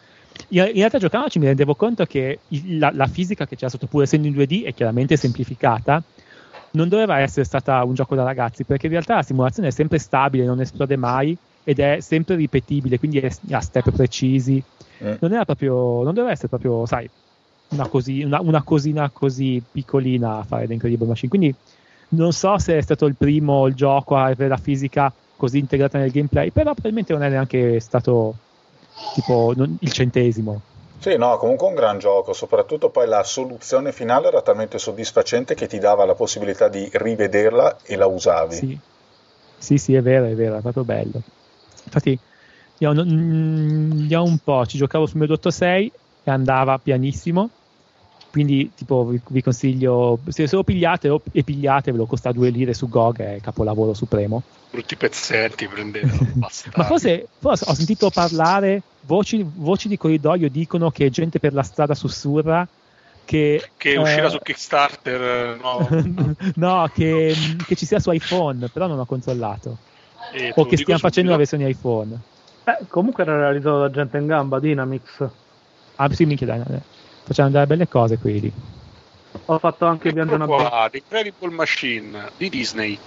[0.49, 4.03] In, in realtà giocandoci mi rendevo conto che la, la fisica che c'era sotto, pur
[4.03, 6.01] essendo in 2D, è chiaramente semplificata,
[6.71, 9.97] non doveva essere stata un gioco da ragazzi, perché in realtà la simulazione è sempre
[9.97, 13.19] stabile, non esplode mai ed è sempre ripetibile, quindi
[13.51, 14.61] ha step precisi.
[15.03, 15.13] Mm.
[15.19, 17.09] Non era proprio, non doveva essere proprio, sai,
[17.69, 21.29] una, così, una, una cosina così piccolina a fare l'Incredible Machine.
[21.29, 21.55] Quindi
[22.09, 25.97] non so se è stato il primo il gioco a avere la fisica così integrata
[25.99, 28.35] nel gameplay, però probabilmente non è neanche stato
[29.11, 30.61] tipo non- il centesimo.
[30.99, 35.67] Sì, no, comunque un gran gioco, soprattutto poi la soluzione finale era talmente soddisfacente che
[35.67, 38.55] ti dava la possibilità di rivederla e la usavi.
[38.55, 38.81] Sì.
[39.57, 41.21] sì, sì, è vero, è vero, è proprio bello.
[41.85, 42.19] Infatti,
[42.79, 45.91] io, mm, io un po' ci giocavo sul mio Dotto 6
[46.23, 47.56] e andava pianissimo.
[48.31, 52.73] Quindi, tipo, vi, vi consiglio, se, se lo pigliate o- e pigliatevelo, costa 2 lire
[52.73, 54.43] su GOG, è capolavoro supremo.
[54.69, 56.17] brutti pezzetti, prendetelo.
[56.75, 61.63] Ma forse, forse ho sentito parlare, voci, voci di corridoio dicono che gente per la
[61.63, 62.67] strada sussurra
[63.25, 63.71] che...
[63.75, 66.35] Che eh, uscirà su Kickstarter, eh, no?
[66.55, 67.35] no, che,
[67.65, 69.77] che ci sia su iPhone, però non ho controllato.
[70.33, 72.17] E te O che dico stiano facendo la versione iPhone.
[72.63, 75.27] Eh, comunque era realizzato da gente in gamba, Dynamix.
[75.95, 76.61] Ah, sì, minchia, dai,
[77.27, 78.51] facciamo delle belle cose quelli.
[79.45, 80.79] Ho fatto anche Viaggio Eccolo Navigazione.
[80.79, 82.97] qua, The Incredible Machine di Disney.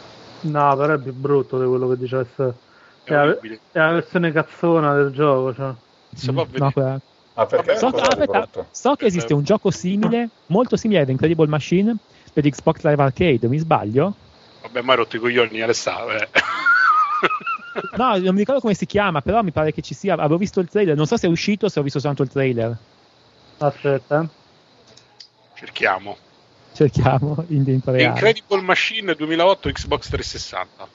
[0.42, 2.54] No, però è più brutto di quello che dicesse.
[3.02, 5.54] È È la, è la versione cazzona del gioco.
[5.54, 5.72] Cioè.
[6.14, 7.00] Si Mm, no, quella-
[7.34, 11.46] Ah, perché so, di aspetta, so che esiste un gioco simile, molto simile ad Incredible
[11.46, 11.96] Machine
[12.32, 14.14] per Xbox Live Arcade, mi sbaglio?
[14.62, 16.16] Vabbè, ma hai rotto i coglioni, Alessandro.
[16.18, 16.28] Eh.
[17.96, 20.14] No, non mi ricordo come si chiama, però mi pare che ci sia.
[20.14, 22.30] Avevo visto il trailer, non so se è uscito o se ho visto soltanto il
[22.30, 22.76] trailer.
[23.62, 24.26] Aspetta.
[25.54, 26.16] Cerchiamo.
[26.72, 28.12] Cerchiamo in tempo The reale.
[28.12, 30.88] Incredible Machine 2008 Xbox 360.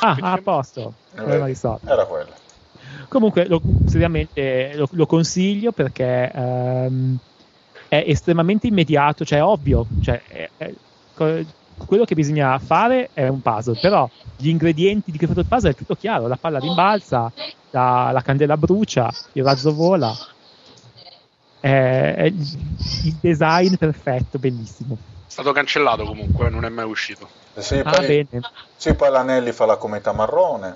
[0.00, 0.94] Ah, a posto.
[1.16, 1.54] Eh.
[1.84, 2.30] Era quello.
[3.08, 7.16] Comunque, lo, seriamente lo, lo consiglio perché ehm,
[7.88, 9.86] è estremamente immediato, cioè è ovvio.
[10.02, 10.74] Cioè, è- è-
[11.86, 15.46] quello che bisogna fare è un puzzle, però gli ingredienti di che è fatto il
[15.46, 17.30] puzzle è tutto chiaro: la palla rimbalza,
[17.70, 20.12] la, la candela brucia, il razzo vola.
[21.60, 24.96] È, è il design perfetto, bellissimo.
[25.26, 27.28] È stato cancellato comunque, eh, non è mai uscito.
[27.54, 28.42] Eh Sì, Ah, poi, bene.
[28.76, 30.74] sì, poi l'Anelli fa la cometa marrone.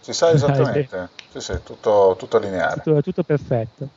[0.00, 1.08] Si sa esattamente.
[1.32, 2.82] Sì, sì, tutto, tutto lineare.
[2.82, 3.88] tutto, tutto perfetto.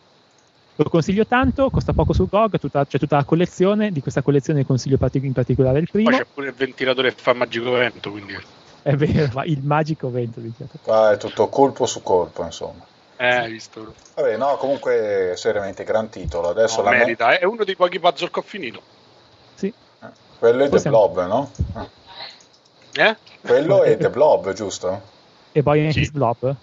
[0.78, 4.60] Lo consiglio tanto, costa poco su GOG, tutta- c'è tutta la collezione, di questa collezione
[4.60, 8.12] ne consiglio in particolare il primo, Poi c'è pure il ventilatore che fa magico vento,
[8.12, 8.38] quindi...
[8.82, 10.70] è vero, ma il magico vento diciamo.
[10.84, 12.86] Qua è tutto colpo su colpo, insomma.
[13.18, 13.94] Eh, hai visto?
[14.16, 16.50] Vabbè, no, comunque seriamente gran titolo.
[16.50, 18.82] Adesso No, la merita, è uno dei pochi puzzle che ho finito.
[19.56, 20.08] Sì, eh,
[20.40, 21.52] quello è The Blob, no?
[21.74, 21.88] Ah,
[22.98, 23.18] Eh?
[23.42, 25.14] Quello è The Blob, giusto?
[25.52, 26.00] e poi Sì.
[26.02, 26.56] His Blob.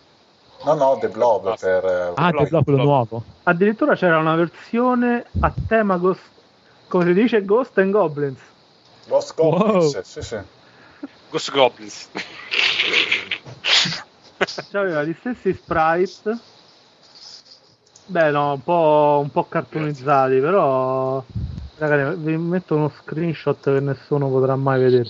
[0.65, 1.85] No, no, The Blob per...
[1.85, 3.25] eh, Ah, Blob, The Blob, quello nuovo.
[3.45, 6.21] Addirittura c'era una versione a tema Ghost,
[6.89, 8.41] come si dice Ghost and Goblins.
[9.07, 10.03] Lost Goblins, Wow.
[10.05, 10.39] sì, sì.
[11.31, 12.09] Ghost Goblins.
[14.71, 16.39] C'aveva gli stessi sprite.
[18.07, 21.23] Beh, no, un po', un po' cartoonizzati, però.
[21.79, 25.09] Ragazzi, vi metto uno screenshot che nessuno potrà mai vedere.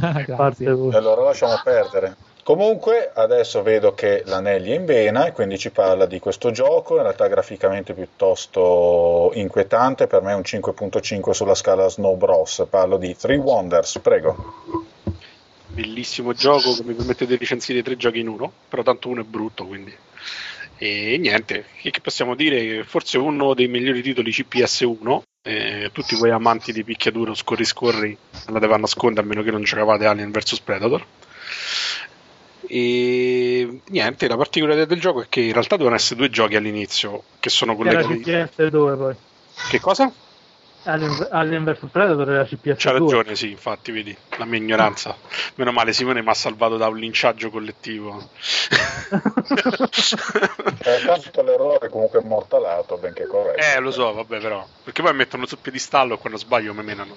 [0.00, 0.64] Ah, A parte.
[0.64, 2.16] E allora lasciamo perdere.
[2.42, 6.96] Comunque, adesso vedo che l'Anelli è in vena e quindi ci parla di questo gioco,
[6.96, 12.66] in realtà graficamente piuttosto inquietante, per me è un 5.5 sulla scala Snow Bros.
[12.68, 14.36] Parlo di Three Wonders, prego.
[15.74, 19.24] Bellissimo gioco che mi permette di recensire tre giochi in uno, però tanto uno è
[19.24, 19.92] brutto, quindi...
[20.76, 22.84] E niente, che, possiamo dire?
[22.84, 28.16] Forse uno dei migliori titoli CPS1, eh, tutti voi amanti di picchiaduro, scorri scorri,
[28.46, 31.06] andate a nascondere a meno che non giocavate Alien vs Predator.
[32.66, 37.24] E niente, la particolarità del gioco è che in realtà devono essere due giochi all'inizio
[37.38, 38.20] che sono collegati.
[38.20, 39.14] CPS 2 poi.
[39.70, 40.12] Che cosa?
[40.84, 43.00] Alien, Alien vs Predator era CPS C'ha 2.
[43.00, 45.16] ragione, sì, infatti, vedi, la mia ignoranza.
[45.54, 48.28] Meno male, Simone mi ha salvato da un linciaggio collettivo.
[49.10, 53.58] Eh, tanto l'errore comunque è mortalato, benché corretto.
[53.58, 54.66] eh, lo so, vabbè, però.
[54.82, 57.16] Perché poi mettono sul piedistallo e quando sbaglio mi menano.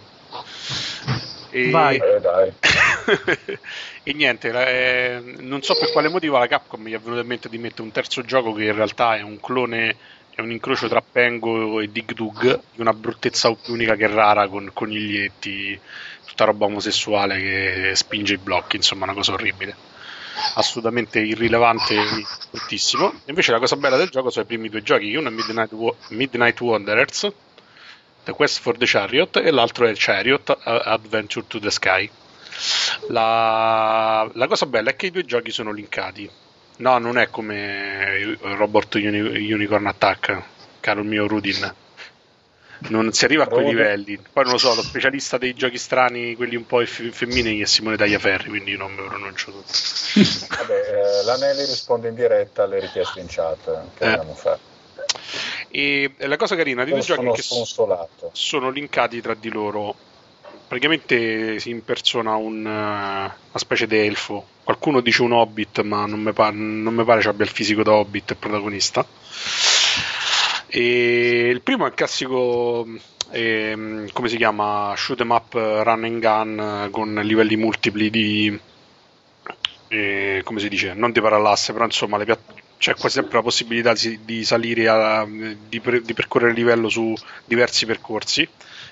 [1.50, 1.70] E...
[1.70, 1.98] Vai.
[1.98, 2.54] Eh, dai.
[4.04, 7.50] e niente, eh, non so per quale motivo la Capcom mi è venuto in mente
[7.50, 9.96] di mettere un terzo gioco che in realtà è un clone
[10.38, 14.70] è un incrocio tra Pengo e Dig Dug di una bruttezza unica che rara con
[14.72, 15.80] coniglietti,
[16.28, 19.76] tutta roba omosessuale che spinge i blocchi, insomma una cosa orribile.
[20.54, 23.22] Assolutamente irrilevante e bruttissimo.
[23.26, 25.96] Invece la cosa bella del gioco sono i primi due giochi, uno è Midnight, Wa-
[26.10, 27.32] Midnight Wanderers,
[28.24, 32.08] The Quest for the Chariot, e l'altro è Chariot Adventure to the Sky.
[33.08, 36.30] La, la cosa bella è che i due giochi sono linkati.
[36.78, 40.42] No, non è come Robot Uni- Unicorn Attack,
[40.80, 41.74] caro il mio Rudin.
[42.90, 44.20] Non si arriva a quei livelli.
[44.32, 47.66] Poi non lo so, lo specialista dei giochi strani, quelli un po' eff- femminili, è
[47.66, 49.72] Simone Tagliaferri, quindi non me lo pronuncio tutto.
[50.58, 53.64] Vabbè, eh, l'Anelli risponde in diretta alle richieste in chat
[53.96, 54.08] che Eh.
[54.10, 54.76] abbiamo fatto.
[55.70, 57.44] E la cosa carina di due giochi è che
[58.32, 59.96] sono linkati tra di loro.
[60.68, 64.46] Praticamente si impersona un, eh, una specie di elfo.
[64.64, 67.84] Qualcuno dice un hobbit, ma non mi, pa- non mi pare ci abbia il fisico
[67.84, 69.06] da hobbit il protagonista.
[70.70, 72.86] E il primo è il classico,
[73.32, 78.10] ehm, come si chiama, shoot 'em up eh, run and gun eh, con livelli multipli
[78.10, 78.60] di,
[79.90, 83.94] eh, come si dice, non di parallasse, però insomma piatt- c'è quasi sempre la possibilità
[83.94, 87.14] di, di salire, a, di, per- di percorrere il livello su
[87.46, 88.48] diversi percorsi,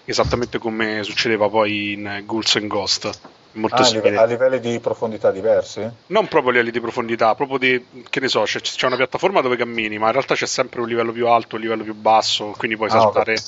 [0.05, 3.09] esattamente come succedeva poi in Ghouls and Ghost.
[3.53, 5.87] Molto Ah, a, simile a livelli di profondità diversi?
[6.07, 9.41] non proprio a livelli di profondità, proprio di, che ne so, c'è, c'è una piattaforma
[9.41, 12.53] dove cammini, ma in realtà c'è sempre un livello più alto, un livello più basso,
[12.57, 13.33] quindi puoi Ah, saltare.
[13.33, 13.43] ok.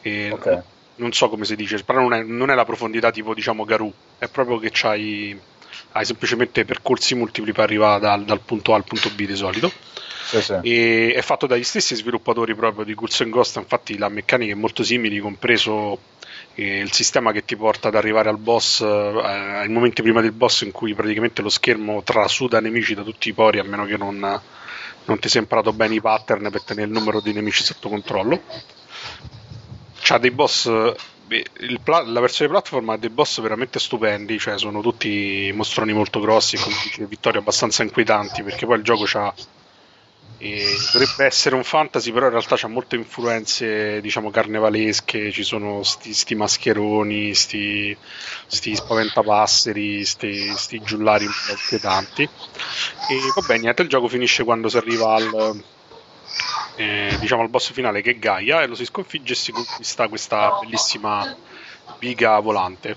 [0.00, 0.64] e Ok.
[0.94, 3.92] Non so come si dice, però non è, non è la profondità tipo diciamo Garou,
[4.18, 5.42] è proprio che c'hai,
[5.92, 9.72] hai semplicemente percorsi multipli per arrivare dal, dal punto A al punto B di solito.
[10.32, 10.58] Sì, sì.
[10.62, 14.82] E è fatto dagli stessi sviluppatori proprio di and Ghost, infatti la meccanica è molto
[14.82, 15.98] simile, compreso
[16.54, 20.32] eh, il sistema che ti porta ad arrivare al boss eh, ai momenti prima del
[20.32, 23.98] boss in cui praticamente lo schermo trasuda nemici da tutti i pori a meno che
[23.98, 24.18] non,
[25.04, 28.40] non ti sia imparato bene i pattern per tenere il numero di nemici sotto controllo.
[30.00, 30.64] C'ha dei boss.
[31.82, 36.56] pla- la versione platform ha dei boss veramente stupendi, cioè sono tutti mostroni molto grossi,
[36.56, 36.72] con
[37.06, 39.32] vittorie abbastanza inquietanti, perché poi il gioco c'ha
[40.44, 45.30] e dovrebbe essere un fantasy, però in realtà c'ha molte influenze, diciamo, carnevalesche.
[45.30, 47.96] Ci sono sti, sti mascheroni, sti,
[48.48, 52.22] sti spaventapasseri, sti, sti giullari un po' inquietanti.
[52.22, 55.62] E vabbè, niente, il gioco finisce quando si arriva al,
[56.74, 60.08] eh, diciamo, al boss finale che è Gaia e lo si sconfigge e si conquista
[60.08, 61.36] questa bellissima
[62.00, 62.96] biga volante.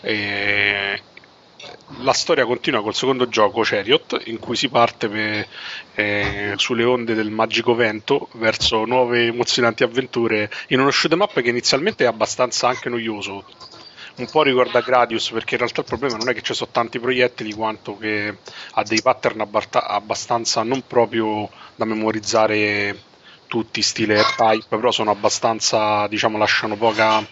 [0.00, 1.02] E
[1.98, 5.46] la storia continua col secondo gioco, Chariot, in cui si parte per-
[5.94, 11.50] eh, sulle onde del magico vento verso nuove emozionanti avventure in uno shoot up che
[11.50, 13.44] inizialmente è abbastanza anche noioso.
[14.16, 16.98] Un po' ricorda Gradius perché in realtà il problema non è che ci sono tanti
[17.00, 18.38] proiettili quanto che
[18.72, 23.04] ha dei pattern abbarta- abbastanza non proprio da memorizzare
[23.46, 27.26] tutti stile type, però sono abbastanza, diciamo, lasciano poca-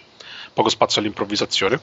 [0.53, 1.81] poco spazio all'improvvisazione.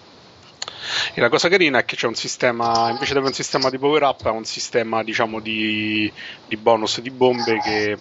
[1.14, 3.78] E la cosa carina è che c'è un sistema, invece di avere un sistema di
[3.78, 6.12] power up, ha un sistema diciamo di,
[6.48, 7.98] di bonus di bombe che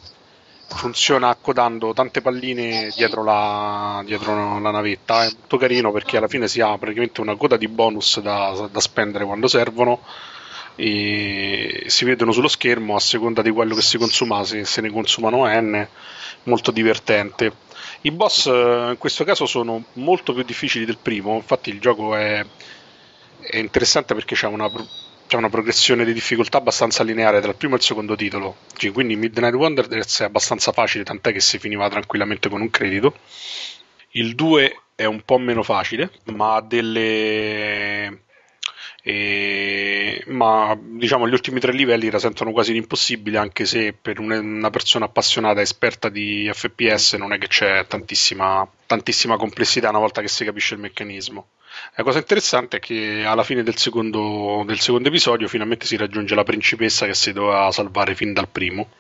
[0.69, 5.25] funziona accodando tante palline dietro la, dietro la navetta.
[5.25, 8.81] È molto carino perché alla fine si ha praticamente una coda di bonus da, da
[8.81, 10.01] spendere quando servono
[10.77, 14.91] e si vedono sullo schermo a seconda di quello che si consuma, se, se ne
[14.91, 15.89] consumano n,
[16.45, 17.65] molto divertente.
[18.03, 22.15] I boss eh, in questo caso sono molto più difficili del primo, infatti il gioco
[22.15, 22.45] è,
[23.49, 24.71] è interessante perché c'è una,
[25.27, 28.57] c'è una progressione di difficoltà abbastanza lineare tra il primo e il secondo titolo.
[28.93, 33.15] Quindi Midnight Wanderers è abbastanza facile, tant'è che si finiva tranquillamente con un credito.
[34.13, 38.23] Il 2 è un po' meno facile, ma ha delle.
[39.03, 44.71] eh, ma diciamo gli ultimi tre livelli rasentano quasi l'impossibile, anche se per un- una
[44.71, 50.29] persona appassionata, esperta di FPS, non è che c'è tantissima, tantissima complessità una volta che
[50.29, 51.49] si capisce il meccanismo.
[51.95, 56.35] La cosa interessante è che alla fine del secondo, del secondo episodio finalmente si raggiunge
[56.35, 58.91] la principessa che si doveva salvare fin dal primo.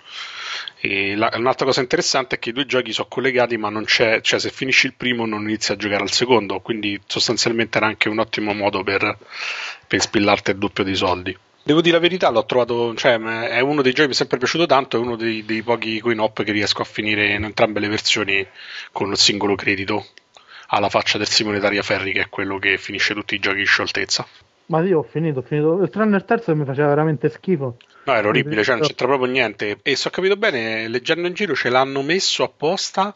[0.80, 4.38] La- un'altra cosa interessante è che i due giochi sono collegati, ma non c'è, cioè
[4.38, 8.18] se finisci il primo non inizi a giocare al secondo, quindi sostanzialmente era anche un
[8.18, 9.18] ottimo modo per,
[9.86, 11.36] per spillarti il doppio dei soldi.
[11.64, 14.38] Devo dire la verità, l'ho trovato, cioè, è uno dei giochi che mi è sempre
[14.38, 17.80] piaciuto tanto, è uno dei, dei pochi coin op che riesco a finire in entrambe
[17.80, 18.46] le versioni
[18.92, 20.06] con il singolo credito,
[20.68, 24.26] alla faccia del Simone Tariaferri, che è quello che finisce tutti i giochi in scioltezza.
[24.66, 25.88] Ma io ho finito, ho finito.
[25.88, 27.76] Tranne il terzo che mi faceva veramente schifo.
[28.04, 29.78] No, era orribile, cioè non c'entra proprio niente.
[29.82, 33.14] E se ho capito bene, leggendo in giro ce l'hanno messo apposta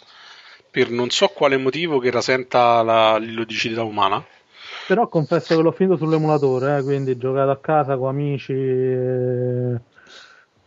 [0.71, 4.25] per non so quale motivo che rasenta la l'illogicità umana.
[4.87, 8.53] Però confesso che l'ho finito sull'emulatore, eh, quindi giocato a casa con amici.
[8.53, 9.81] eh,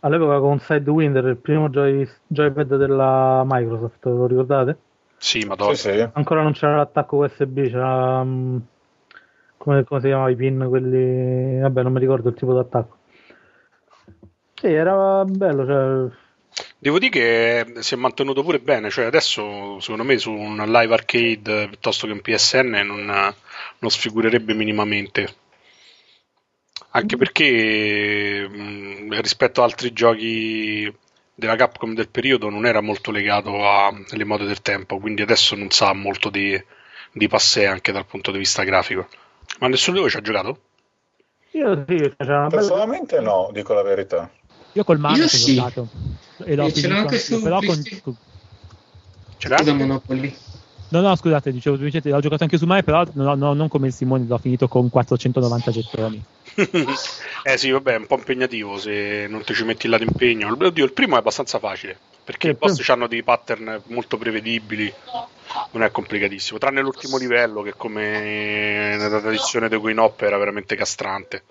[0.00, 4.76] all'epoca con Sidewinder, il primo joy- joypad della Microsoft, lo ricordate?
[5.24, 5.74] Sì, madonna.
[5.74, 6.08] Sì, sì.
[6.12, 8.22] Ancora non c'era l'attacco USB, c'era...
[8.22, 8.58] mm,
[9.56, 11.60] come, come si chiamava i pin, quelli...
[11.60, 12.98] Vabbè, non mi ricordo il tipo di attacco.
[14.52, 16.22] Sì, era bello, cioè...
[16.76, 20.92] Devo dire che si è mantenuto pure bene, cioè adesso secondo me su un live
[20.92, 25.36] arcade piuttosto che un PSN non, non sfigurerebbe minimamente.
[26.90, 30.94] Anche perché mh, rispetto ad altri giochi
[31.34, 35.70] della Capcom del periodo non era molto legato alle mode del tempo, quindi adesso non
[35.70, 36.62] sa molto di,
[37.12, 39.08] di passé anche dal punto di vista grafico.
[39.58, 40.60] Ma nessuno di voi ci ha giocato?
[41.52, 42.48] Io sì, c'era una bella...
[42.48, 44.30] Personalmente no, dico la verità.
[44.72, 45.54] Io col Mano ci ho sì.
[45.54, 45.88] giocato.
[46.44, 48.16] E l'ho E ce l'ho finito anche su però con- PlayStation.
[49.36, 49.56] Ce l'ha?
[50.94, 53.88] No, no, scusate, dicevo semplicemente, l'ho giocato anche su Mai, però no, no, non come
[53.88, 56.22] il Simone, l'ho finito con 490 gettoni.
[57.42, 60.52] eh sì, vabbè, è un po' impegnativo se non ti ci metti là d'impegno.
[60.52, 64.92] Oddio, il primo è abbastanza facile, perché i boss hanno dei pattern molto prevedibili,
[65.72, 70.76] non è complicatissimo, tranne l'ultimo livello che come nella tradizione di Queen Hop era veramente
[70.76, 71.42] castrante.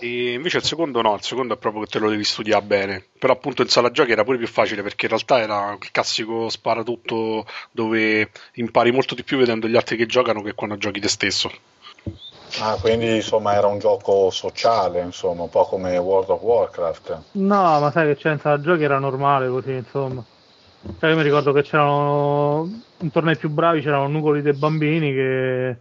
[0.00, 3.04] E invece il secondo no, il secondo è proprio che te lo devi studiare bene.
[3.18, 6.48] Però appunto in sala giochi era pure più facile perché in realtà era il classico
[6.48, 11.08] sparatutto dove impari molto di più vedendo gli altri che giocano che quando giochi te
[11.08, 11.50] stesso.
[12.60, 17.22] Ah, quindi insomma era un gioco sociale, insomma, un po' come World of Warcraft.
[17.32, 20.24] No, ma sai che c'è in sala giochi era normale così, insomma.
[20.98, 22.68] Cioè, io mi ricordo che c'erano
[23.00, 25.76] intorno ai più bravi c'erano nuclei dei bambini che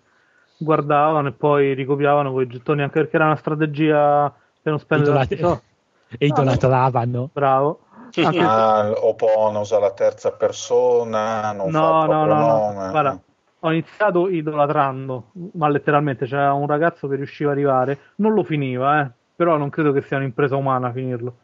[0.62, 4.30] guardavano e poi ricopiavano quei gettoni, anche perché era una strategia
[4.62, 5.62] per non spendere Idolat- tanti soldi.
[6.20, 7.30] e idolatravano.
[7.32, 7.80] Bravo.
[8.16, 12.48] Anche- Ah, Opon usa la terza persona, non fa No, no, no, no.
[12.48, 12.90] nome.
[12.90, 13.20] Guarda,
[13.60, 19.02] ho iniziato idolatrando, ma letteralmente c'era un ragazzo che riusciva a arrivare, non lo finiva,
[19.06, 21.38] eh, però non credo che sia un'impresa umana finirlo.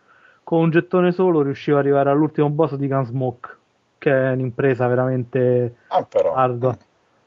[0.44, 3.58] Con un gettone solo riusciva ad arrivare all'ultimo boss di Gunsmoke,
[3.98, 6.34] che è un'impresa veramente Ah, però.
[6.34, 6.76] ardua.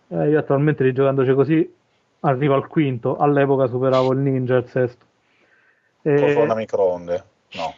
[0.08, 1.74] Eh, io attualmente rigiocandoci così
[2.20, 5.06] arrivo al quinto, all'epoca superavo il ninja il sesto.
[6.02, 7.24] Con E- forno a microonde.
[7.54, 7.74] No.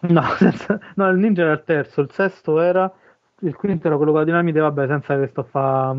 [0.00, 2.92] No, senza- no, il ninja era il terzo, il sesto era,
[3.40, 5.96] il quinto era quello con la dinamite, vabbè, senza che sto a fa...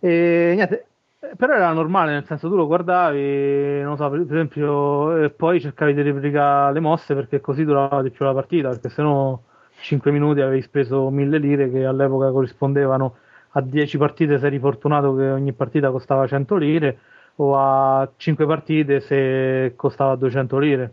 [0.00, 0.86] E niente,
[1.20, 5.30] eh, però era normale, nel senso tu lo guardavi, non so, per per esempio, e
[5.30, 9.38] poi cercavi di replicare le mosse perché così durava di più la partita, perché sennò
[9.80, 13.16] 5 minuti avevi speso 1000 lire che all'epoca corrispondevano
[13.56, 16.98] a 10 partite se eri fortunato che ogni partita costava 100 lire
[17.36, 20.92] o a 5 partite se costava 200 lire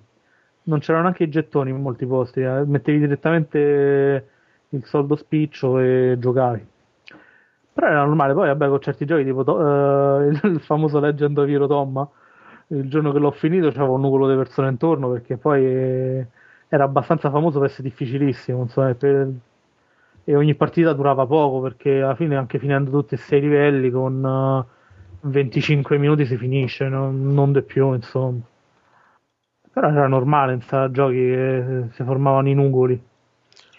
[0.64, 2.64] non c'erano neanche i gettoni in molti posti, eh.
[2.66, 4.28] mettevi direttamente
[4.70, 6.66] il soldo spiccio e giocavi.
[7.74, 11.68] Però era normale, poi vabbè con certi giochi tipo eh, il famoso Legend of Hero
[11.68, 12.08] Tomma,
[12.68, 16.28] il giorno che l'ho finito c'avevo un nuvolo di persone intorno perché poi eh,
[16.68, 19.32] era abbastanza famoso per essere difficilissimo, insomma, per-
[20.26, 24.66] e ogni partita durava poco perché alla fine anche finendo tutti e sei livelli con
[24.66, 28.40] eh, 25 minuti si finisce, non, non di più insomma.
[29.74, 33.02] Però era normale in sala giochi che si formavano i nugoli.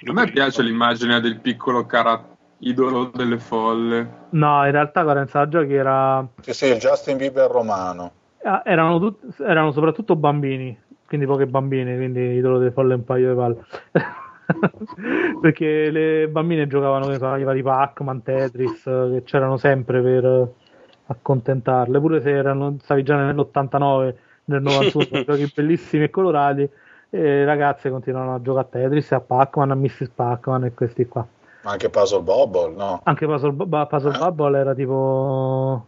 [0.06, 2.22] A me piace l'immagine del piccolo cara
[2.58, 4.22] idolo delle folle.
[4.30, 8.12] No, in realtà sala giochi era, Sì, sì, il Justin Bieber romano.
[8.64, 10.76] erano, tut- erano soprattutto bambini,
[11.06, 13.64] quindi poche bambine, quindi idolo delle folle un paio di palle.
[15.40, 20.48] Perché le bambine giocavano so, i vari Pac-Man, Tetris, che c'erano sempre per
[21.06, 24.14] accontentarle, pure se erano, stavi già nell'89,
[24.46, 29.20] nel 91, giochi bellissimi e colorati, e le ragazze continuavano a giocare a Tetris, a
[29.20, 30.10] Pac-Man, a Mrs.
[30.14, 31.26] Pac-Man e questi qua.
[31.62, 33.00] Ma anche Puzzle Bobble, no?
[33.04, 34.18] Anche Puzzle, Bu- Puzzle Eh.
[34.18, 35.86] Bubble era tipo.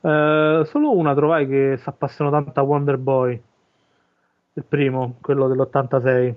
[0.00, 3.40] eh, solo una trovai che si appassionò tanto a Wonder Boy.
[4.54, 6.34] Il primo, quello dell'86.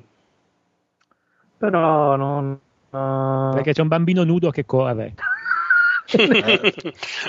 [1.66, 2.51] Però non.
[2.53, 5.13] eh, Perché c'è un bambino nudo che corre.
[6.07, 6.74] Eh,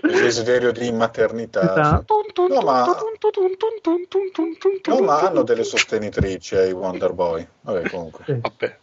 [0.03, 1.62] il desiderio di maternità.
[1.62, 2.20] Esatto.
[2.47, 2.84] No, ma,
[4.84, 7.47] no, ma hanno delle sostenitrici ai Wonder Boy.
[7.62, 8.24] Vabbè, comunque.
[8.26, 8.37] sì.
[8.39, 8.78] Vabbè.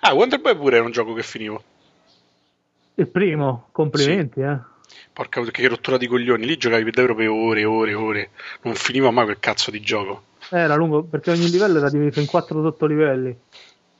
[0.00, 1.62] Ah, Wonder Boy pure era un gioco che finivo.
[2.94, 4.58] Il primo, complimenti, eh.
[5.12, 8.30] Porca che rottura di coglioni, lì giocavi per davvero per ore e ore e ore.
[8.62, 10.22] Non finiva mai quel cazzo di gioco.
[10.50, 13.36] Era lungo perché ogni livello era diviso in quattro sottolivelli,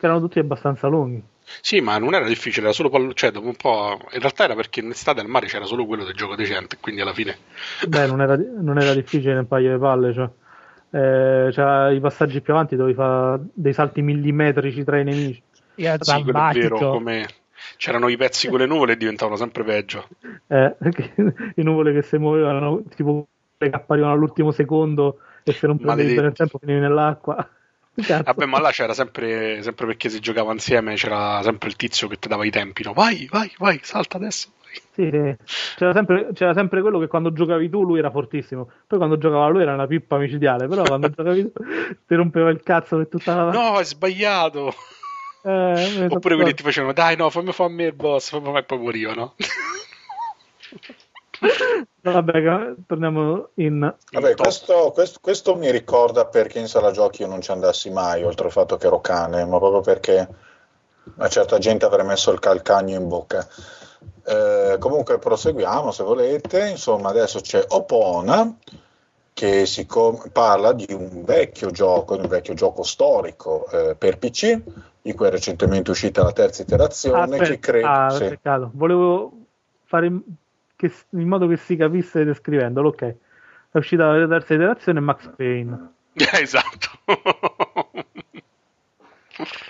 [0.01, 1.23] che erano tutti abbastanza lunghi.
[1.61, 3.99] Sì, ma non era difficile, era solo pallo- cioè dopo un po'.
[4.13, 7.03] In realtà era perché in estate al mare c'era solo quello del gioco decente, quindi
[7.03, 7.37] alla fine.
[7.87, 10.29] Beh, non era, non era difficile un paio di palle, cioè.
[10.93, 15.43] Eh, c'era i passaggi più avanti dove fa dei salti millimetrici tra i nemici.
[15.77, 16.77] Era Sì, quello è drammatico.
[16.77, 17.27] vero, come
[17.77, 20.09] c'erano i pezzi con le nuvole e diventavano sempre peggio.
[20.47, 21.13] Eh, perché
[21.57, 26.29] i nuvole che si muovevano, tipo che apparivano all'ultimo secondo e se non prendevi bene
[26.29, 27.49] il tempo finivi nell'acqua.
[27.95, 28.23] Cazzo.
[28.23, 32.19] Vabbè, ma là c'era sempre, sempre perché si giocava insieme, c'era sempre il tizio che
[32.19, 32.93] ti dava i tempi, no?
[32.93, 34.53] Vai, vai, vai, salta adesso.
[34.93, 35.37] Sì, sì.
[35.77, 39.49] C'era, sempre, c'era sempre quello che quando giocavi tu lui era fortissimo, poi quando giocava
[39.49, 41.63] lui era una pippa micidiale, però quando giocavi tu
[42.07, 43.51] ti rompeva il cazzo per tutta la...
[43.51, 44.73] No, hai sbagliato.
[45.43, 48.63] Eh, Oppure quelli ti facevano, dai, no, fammi fare a me il boss, fammi e
[48.63, 49.35] poi morivano.
[52.03, 53.95] Vabbè, torniamo in...
[54.13, 58.23] Vabbè, questo, questo- questo mi ricorda perché in sala giochi io non ci andassi mai,
[58.25, 60.29] oltre al fatto che ero cane, ma proprio perché
[61.17, 63.47] a certa gente avrei messo il calcagno in bocca.
[64.25, 66.69] Eh, comunque proseguiamo se volete.
[66.69, 68.57] Insomma, adesso c'è Opona
[69.33, 74.19] che si com- parla di un vecchio gioco, di un vecchio gioco storico eh, per
[74.19, 74.61] PC,
[75.01, 77.23] di cui è recentemente uscita la terza iterazione.
[77.23, 77.87] Aspetta, che credo.
[77.87, 78.39] ah, sì.
[78.73, 79.33] Volevo
[79.85, 80.13] fare
[80.89, 83.15] che- in modo che si capisse descrivendolo, ok.
[83.71, 85.93] È uscita la terza iterazione Max Payne.
[86.41, 86.89] esatto.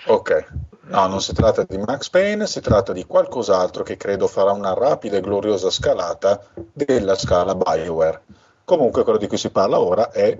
[0.07, 0.47] Ok,
[0.87, 4.73] no, non si tratta di Max Payne, si tratta di qualcos'altro che credo farà una
[4.73, 6.43] rapida e gloriosa scalata
[6.73, 8.21] della scala BioWare.
[8.65, 10.37] Comunque quello di cui si parla ora è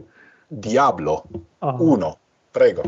[0.47, 1.23] Diablo
[1.59, 1.75] Ah.
[1.77, 2.17] 1.
[2.51, 2.81] Prego.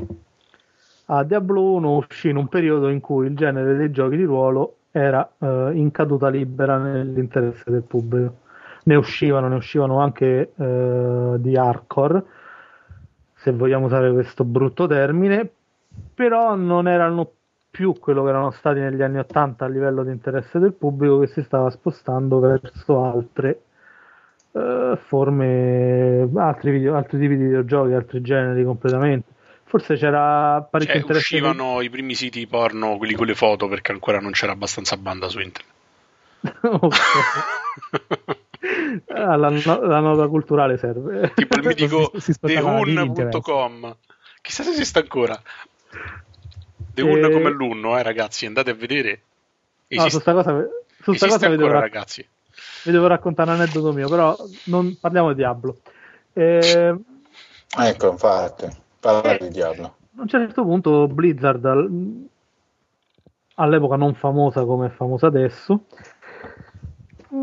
[1.05, 4.75] Ah, Diablo 1 uscì in un periodo in cui il genere dei giochi di ruolo
[4.95, 8.37] era eh, in caduta libera nell'interesse del pubblico.
[8.83, 12.23] Ne uscivano, ne uscivano anche eh, di hardcore,
[13.33, 15.49] se vogliamo usare questo brutto termine,
[16.13, 17.27] però non erano
[17.71, 21.27] più quello che erano stati negli anni 80 a livello di interesse del pubblico che
[21.27, 23.61] si stava spostando verso altre
[24.51, 29.32] eh, forme, altri, video- altri tipi di videogiochi, altri generi completamente.
[29.73, 31.33] Forse c'era parecchio Cioè, interesse.
[31.33, 35.27] uscivano i primi siti porno, quelli con le foto, perché ancora non c'era abbastanza banda
[35.29, 35.71] su internet.
[39.07, 41.33] Ah, la, no- la nota culturale serve.
[41.33, 43.95] tipo il mitico theun.com.
[44.41, 45.41] Chissà se esiste ancora.
[46.93, 49.21] The Eh, Un come l'unno, eh, ragazzi, andate a vedere.
[49.87, 50.51] No, su Esiste, sta cosa,
[51.01, 52.27] su sta esiste cosa vi, devo ancora, rac- ragazzi.
[52.83, 55.77] vi devo raccontare un aneddoto mio, però non parliamo di Diablo.
[56.33, 56.95] Eh,
[57.75, 58.67] Ecco, infatti,
[59.03, 59.85] parla di Diablo.
[60.15, 62.27] a un certo punto Blizzard, al-
[63.55, 65.83] all'epoca non famosa come è famosa adesso,
[67.33, 67.41] mm,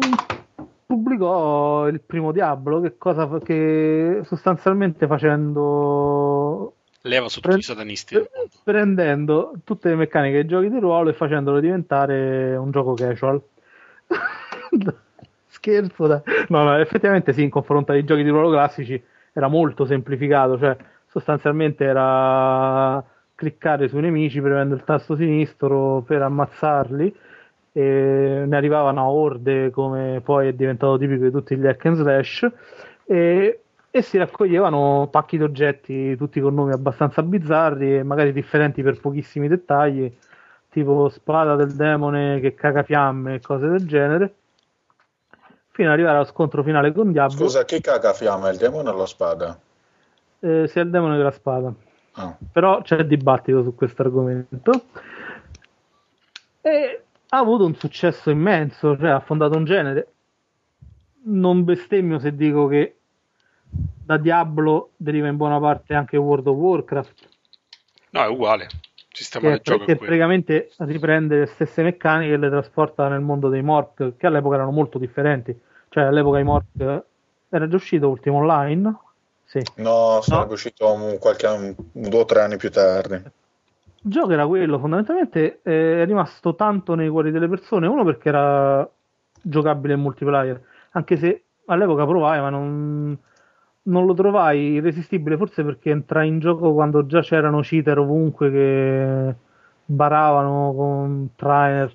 [0.87, 7.63] pubblicò il primo Diablo, che, cosa, fa- che sostanzialmente facendo Leva su tutti Pre- i
[7.63, 8.29] satanisti
[8.63, 13.41] prendendo tutte le meccaniche dei giochi di ruolo e facendolo diventare un gioco casual.
[15.49, 16.21] Scherzo, dai.
[16.49, 19.03] No, no, effettivamente sì, in confronto ai giochi di ruolo classici
[19.33, 20.77] era molto semplificato, cioè
[21.11, 23.03] sostanzialmente era
[23.35, 27.17] cliccare sui nemici premendo il tasto sinistro per ammazzarli
[27.73, 31.97] e ne arrivavano a orde come poi è diventato tipico di tutti gli hack and
[31.97, 32.49] slash
[33.05, 38.83] e, e si raccoglievano pacchi di oggetti tutti con nomi abbastanza bizzarri e magari differenti
[38.83, 40.13] per pochissimi dettagli
[40.69, 44.35] tipo spada del demone che caga fiamme e cose del genere
[45.71, 48.93] fino ad arrivare allo scontro finale con Diablo Scusa, chi caga fiamma, il demone o
[48.93, 49.59] la spada?
[50.41, 51.75] Eh, sia il demone che la spada
[52.15, 52.37] Ah.
[52.51, 54.73] però c'è dibattito su questo argomento
[56.61, 60.13] e ha avuto un successo immenso, cioè ha fondato un genere.
[61.23, 62.97] Non bestemmio se dico che
[63.71, 67.29] da Diablo deriva in buona parte anche World of Warcraft,
[68.11, 68.67] No, è uguale.
[69.13, 73.49] Sistema che, del gioco che praticamente riprende le stesse meccaniche e le trasporta nel mondo
[73.49, 75.57] dei Mork, che all'epoca erano molto differenti.
[75.89, 77.05] Cioè all'epoca i Mork
[77.49, 78.99] era già uscito Ultimo Online?
[79.51, 79.61] Sì.
[79.79, 80.53] No, sarebbe No.
[80.53, 83.15] uscito un, qualche, un- due o tre anni più tardi.
[83.15, 88.29] Il gioco era quello, fondamentalmente eh, è rimasto tanto nei cuori delle persone, uno perché
[88.29, 88.89] era
[89.43, 93.19] giocabile in multiplayer, anche se all'epoca provai, ma non,
[93.83, 99.35] non lo trovai irresistibile, forse perché entrai in gioco quando già c'erano cheater ovunque che
[99.85, 101.93] baravano con trainer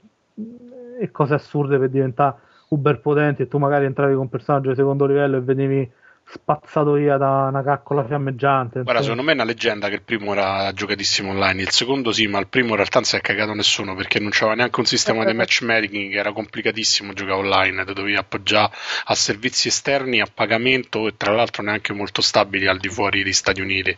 [0.99, 2.35] e cose assurde per diventare
[2.67, 5.91] uber potenti e tu magari entravi con un personaggio di secondo livello e vedevi
[6.27, 8.81] spazzato via da una caccola fiammeggiante.
[8.81, 12.27] Guarda, secondo me è una leggenda che il primo era giocatissimo online, il secondo sì,
[12.27, 14.85] ma il primo in realtà non si è cagato nessuno perché non c'aveva neanche un
[14.85, 18.71] sistema di matchmaking, che era complicatissimo giocare online, ti dovevi appoggiare
[19.05, 23.33] a servizi esterni a pagamento e tra l'altro neanche molto stabili al di fuori degli
[23.33, 23.95] Stati Uniti.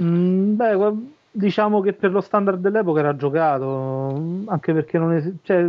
[0.00, 0.92] Mm, beh,
[1.30, 5.68] diciamo che per lo standard dell'epoca era giocato, anche perché non, es- cioè,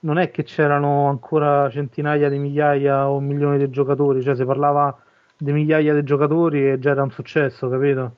[0.00, 4.96] non è che c'erano ancora centinaia di migliaia o milioni di giocatori, cioè si parlava
[5.36, 8.16] di migliaia di giocatori e già era un successo, capito?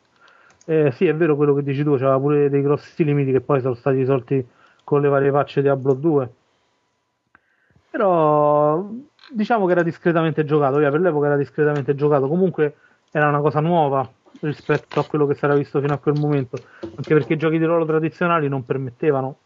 [0.67, 3.61] Eh, sì, è vero quello che dici tu, c'era pure dei grossi limiti che poi
[3.61, 4.47] sono stati risolti
[4.85, 6.31] con le varie patch di Diablo 2.
[7.91, 8.89] Però
[9.31, 12.77] diciamo che era discretamente giocato, per l'epoca era discretamente giocato, comunque
[13.11, 14.09] era una cosa nuova,
[14.41, 17.59] rispetto a quello che si era visto fino a quel momento, anche perché i giochi
[17.59, 19.39] di ruolo tradizionali non permettevano,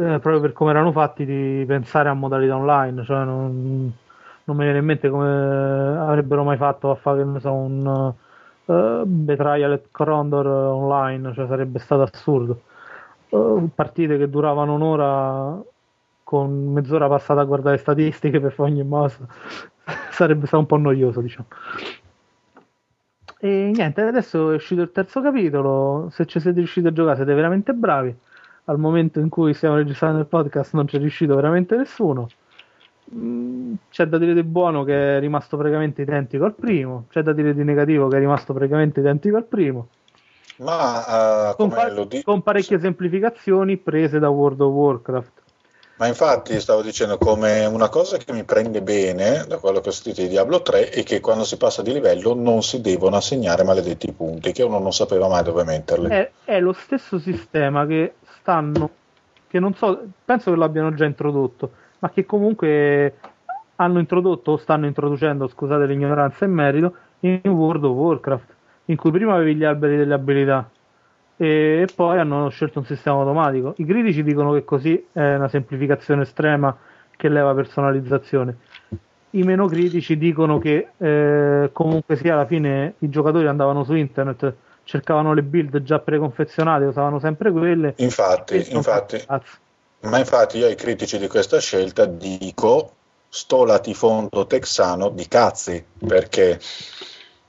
[0.00, 3.92] eh, proprio per come erano fatti, di pensare a modalità online, cioè non,
[4.44, 8.14] non mi viene in mente come avrebbero mai fatto a fare so, un
[8.64, 12.62] uh, Betrayal at Condor online, cioè sarebbe stato assurdo.
[13.28, 15.62] Uh, partite che duravano un'ora
[16.24, 19.18] con mezz'ora passata a guardare statistiche per ogni mouse
[20.10, 21.46] sarebbe stato un po' noioso, diciamo.
[23.42, 26.08] E niente, adesso è uscito il terzo capitolo.
[26.10, 28.14] Se ci siete riusciti a giocare, siete veramente bravi.
[28.64, 32.28] Al momento in cui stiamo registrando il podcast, non c'è riuscito veramente nessuno.
[33.14, 37.32] Mm, C'è da dire di buono che è rimasto praticamente identico al primo, c'è da
[37.32, 39.88] dire di negativo che è rimasto praticamente identico al primo.
[40.58, 45.32] Ma, uh, Con, come pa- lo di- con parecchie semplificazioni prese da World of Warcraft.
[45.96, 49.92] Ma infatti stavo dicendo come una cosa che mi prende bene da quello che ho
[49.92, 53.64] scritto di Diablo 3 è che quando si passa di livello non si devono assegnare
[53.64, 56.08] maledetti punti, che uno non sapeva mai dove metterli.
[56.08, 58.90] È, è lo stesso sistema che stanno,
[59.48, 61.70] che non so, penso che l'abbiano già introdotto,
[62.00, 63.14] ma che comunque
[63.76, 68.54] hanno introdotto o stanno introducendo, scusate l'ignoranza in merito, in World of Warcraft,
[68.86, 70.68] in cui prima avevi gli alberi delle abilità
[71.36, 73.72] e poi hanno scelto un sistema automatico.
[73.78, 76.76] I critici dicono che così è una semplificazione estrema
[77.16, 78.56] che leva personalizzazione.
[79.30, 84.54] I meno critici dicono che eh, comunque sia alla fine i giocatori andavano su internet,
[84.90, 87.94] cercavano le build già preconfezionate, usavano sempre quelle.
[87.98, 89.24] Infatti, infatti,
[90.00, 92.94] ma infatti io ai critici di questa scelta dico
[93.28, 96.58] sto latifondo texano di cazzi, perché...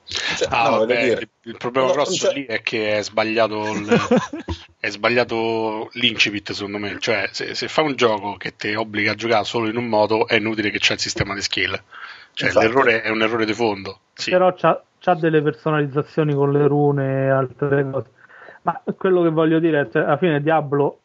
[0.06, 3.72] cioè, Ah, no, vabbè, dire, il, problema no, grosso cioè- lì è che è sbagliato,
[3.72, 3.98] il-
[4.80, 6.98] è sbagliato l'incipit, secondo me.
[7.00, 10.28] Cioè, se, se fai un gioco che ti obbliga a giocare solo in un modo,
[10.28, 11.82] è inutile che c'è il sistema di skill.
[12.34, 12.66] Cioè, Infatti.
[12.66, 14.00] l'errore è un errore di fondo.
[14.14, 14.32] Sì.
[14.32, 18.10] Però c'ha, c'ha delle personalizzazioni con le rune e altre cose.
[18.64, 21.00] Ma quello che voglio dire è che alla fine Diablo,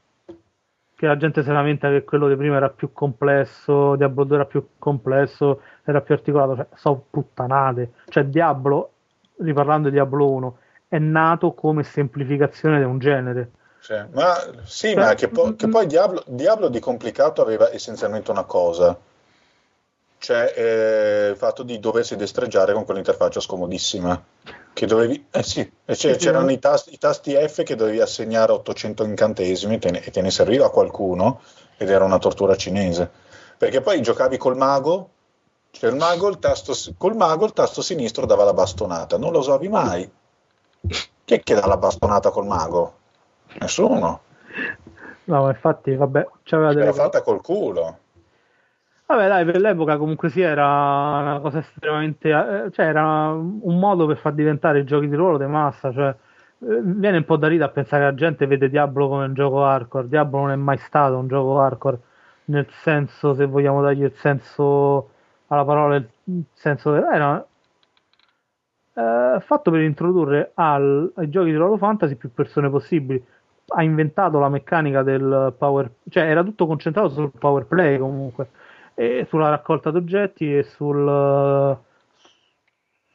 [0.95, 4.45] che la gente si lamenta che quello di prima era più complesso, Diablo 2 era
[4.45, 7.93] più complesso, era più articolato, cioè, so puttanate.
[8.09, 8.91] Cioè Diablo,
[9.39, 10.59] riparlando di Diablo 1,
[10.89, 13.51] è nato come semplificazione di un genere.
[13.79, 18.45] Sì, ma, sì, ma che, po- che poi Diablo, Diablo di complicato aveva essenzialmente una
[18.45, 18.99] cosa,
[20.27, 24.21] cioè eh, il fatto di doversi destreggiare con quell'interfaccia scomodissima.
[24.73, 26.51] Che dovevi, eh sì, c'è- sì, c'erano no?
[26.51, 30.21] i tasti, i tasti F che dovevi assegnare 800 incantesimi e te ne, e te
[30.23, 31.43] ne serviva qualcuno
[31.77, 33.09] ed era una tortura cinese.
[33.57, 35.11] Perché poi giocavi col mago,
[35.71, 39.39] cioè il mago, il tasto, col mago il tasto sinistro dava la bastonata, non lo
[39.39, 40.11] usavi mai.
[41.25, 42.95] Chi è che dà la bastonata col mago?
[43.61, 44.23] Nessuno.
[45.27, 47.99] No, infatti, vabbè, c'aveva delle fatta col culo.
[49.09, 50.65] Vabbè, dai, per l'epoca comunque sì, era
[51.21, 52.29] una cosa estremamente.
[52.31, 55.93] eh, cioè, era un modo per far diventare i giochi di ruolo di massa.
[55.93, 59.25] Cioè, eh, viene un po' da ridere a pensare che la gente vede Diablo come
[59.27, 60.09] un gioco hardcore.
[60.09, 62.01] Diablo non è mai stato un gioco hardcore,
[62.47, 65.11] nel senso, se vogliamo dargli il senso
[65.49, 67.47] alla parola, il senso vero, era
[68.95, 73.23] eh, fatto per introdurre al- ai giochi di ruolo fantasy più persone possibili.
[73.69, 78.51] Ha inventato la meccanica del power, cioè era tutto concentrato sul power play comunque
[78.99, 81.79] e sulla raccolta d'oggetti e sul,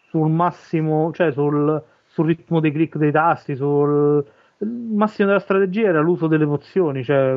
[0.10, 4.24] sul massimo, cioè sul, sul ritmo dei click dei tasti, sul
[4.60, 7.36] massimo della strategia era l'uso delle pozioni, cioè,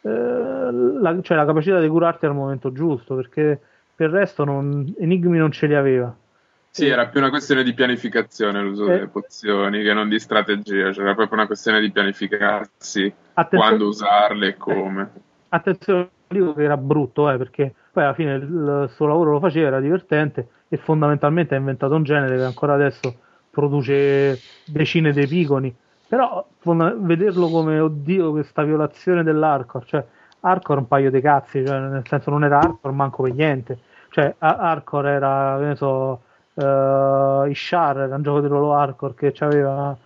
[0.00, 3.60] eh, la, cioè la capacità di curarti al momento giusto, perché
[3.94, 6.16] per il resto non, Enigmi non ce li aveva.
[6.70, 8.94] Sì, era più una questione di pianificazione l'uso Eh.
[8.94, 13.14] delle pozioni che non di strategia, cioè era proprio una questione di pianificarsi
[13.50, 15.10] quando usarle e come.
[15.50, 16.08] attenzione,
[16.38, 19.80] dico che era brutto, eh, perché poi alla fine il, suo lavoro lo faceva, era
[19.80, 23.14] divertente e fondamentalmente ha inventato un genere che ancora adesso
[23.50, 25.74] produce decine di epigoni.
[26.06, 30.04] Però fonda- vederlo come oddio, questa violazione dell'hardcore, cioè
[30.40, 33.78] hardcore un paio di cazzi, cioè, nel senso non era hardcore manco per niente.
[34.10, 36.20] Cioè, hardcore era, che ne so,
[36.54, 39.96] eh, Ishar era un gioco di ruolo hardcore che aveva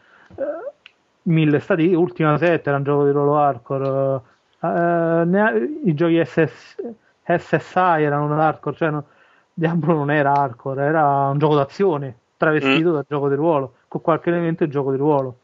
[1.29, 4.21] mille stati, Ultima 7 era un gioco di ruolo hardcore,
[4.67, 5.53] ne ha-
[5.85, 6.77] i giochi SS,
[7.25, 9.07] SSI erano un hardcore, cioè no-
[9.55, 14.31] Diablo non era hardcore, era un gioco d'azione travestito da gioco di ruolo, con qualche
[14.31, 15.39] elemento di gioco di ruolo.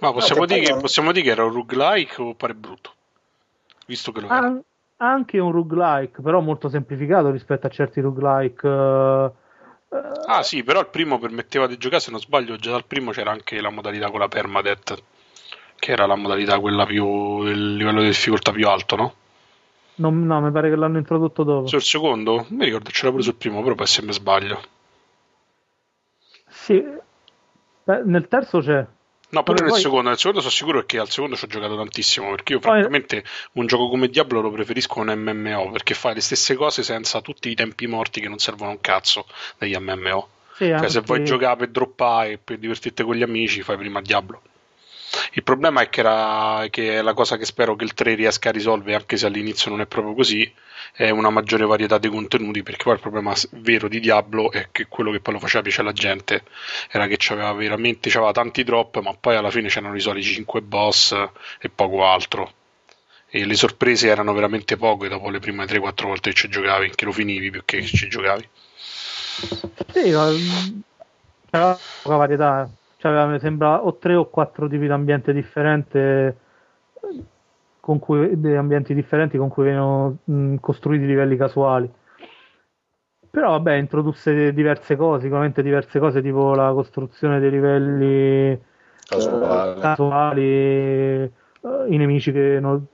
[0.00, 2.92] Ma possiamo, che dire che, possiamo dire che era un roguelike o pare brutto?
[3.86, 4.36] Visto che lo era.
[4.36, 4.62] An-
[5.00, 8.68] anche un roguelike, però molto semplificato rispetto a certi roguelike.
[8.68, 9.30] eh,
[10.26, 13.30] Ah sì, però il primo permetteva di giocare, se non sbaglio, già dal primo c'era
[13.30, 15.02] anche la modalità con la permadeath,
[15.78, 19.14] che era la modalità quella più, il livello di difficoltà più alto, no?
[19.96, 21.66] non- no, mi pare che l'hanno introdotto dopo.
[21.66, 24.60] Sul secondo, mi ricordo c'era pure sul primo, però poi se mi sbaglio.
[26.48, 26.82] Sì,
[27.84, 28.86] Beh, nel terzo c'è.
[29.30, 31.76] No, Vabbè, nel poi- secondo, nel secondo sono sicuro che al secondo ci ho giocato
[31.76, 36.14] tantissimo, perché io Poi- francamente un gioco come Diablo lo preferisco un MMO, perché fai
[36.14, 39.26] le stesse cose senza tutti i tempi morti che non servono un cazzo
[39.58, 40.28] degli MMO.
[40.54, 44.00] Sì, Cioè, se vuoi giocare per droppare e per divertirti con gli amici, fai prima
[44.00, 44.42] Diablo.
[45.32, 48.48] Il problema è che, era, che è la cosa che spero che il 3 riesca
[48.48, 50.52] a risolvere, anche se all'inizio non è proprio così,
[50.92, 54.86] è una maggiore varietà dei contenuti, perché poi il problema vero di Diablo è che
[54.88, 56.42] quello che poi lo faceva piacere alla gente
[56.90, 60.62] era che c'aveva veramente c'aveva tanti drop, ma poi alla fine c'erano i soliti 5
[60.62, 61.12] boss
[61.60, 62.52] e poco altro.
[63.30, 67.04] E le sorprese erano veramente poche dopo le prime 3-4 volte che ci giocavi, che
[67.04, 68.48] lo finivi più che ci giocavi.
[69.92, 70.80] Sì, ma, mm,
[71.50, 72.68] c'era poca varietà.
[72.98, 76.36] C'aveva, mi sembra, o tre o quattro tipi di ambiente differente
[77.00, 77.24] eh,
[77.80, 81.90] con cui, degli ambienti differenti con cui venivano mh, costruiti livelli casuali.
[83.30, 88.60] Però vabbè, introdusse diverse cose, sicuramente diverse cose, tipo la costruzione dei livelli
[89.06, 89.72] Casuale.
[89.74, 91.32] eh, casuali, eh,
[91.88, 92.84] i nemici che non-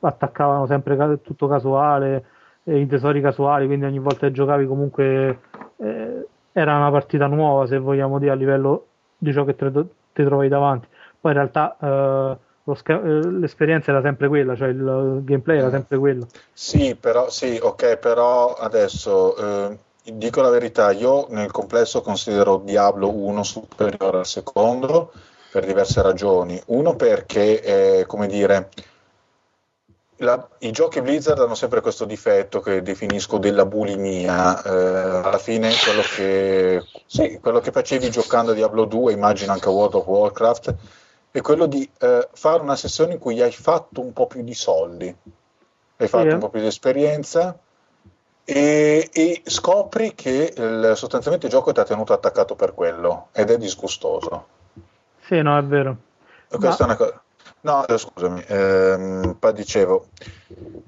[0.00, 2.24] attaccavano sempre tutto casuale,
[2.64, 5.40] e i tesori casuali, quindi ogni volta che giocavi comunque
[5.76, 8.88] eh, era una partita nuova, se vogliamo dire, a livello
[9.24, 9.70] di ciò che te,
[10.12, 10.86] te trovavi davanti.
[11.20, 15.98] Poi in realtà eh, sca- eh, l'esperienza era sempre quella, cioè il gameplay era sempre
[15.98, 16.26] quello.
[16.52, 19.78] Sì, però, sì, ok, però adesso eh,
[20.12, 25.10] dico la verità, io nel complesso considero Diablo 1 superiore al secondo
[25.50, 26.60] per diverse ragioni.
[26.66, 27.62] Uno perché,
[28.00, 28.68] eh, come dire,
[30.24, 34.62] la- i giochi Blizzard hanno sempre questo difetto che definisco della bulimia.
[34.62, 34.68] eh,
[35.22, 39.70] alla fine quello che, sì, quello che facevi giocando a Diablo 2, immagino anche a
[39.72, 40.74] World of Warcraft,
[41.30, 44.54] è quello di eh, fare una sessione in cui hai fatto un po' più di
[44.54, 45.14] soldi,
[45.96, 46.32] hai fatto eh.
[46.32, 47.56] un po' più di esperienza
[48.44, 53.50] e, e scopri che il- sostanzialmente il gioco ti ha tenuto attaccato per quello ed
[53.50, 54.46] è disgustoso.
[55.26, 55.96] Sì, no, è vero.
[56.48, 57.22] E Questa è una cosa.
[57.64, 60.08] No, eh, scusami, ehm, dicevo,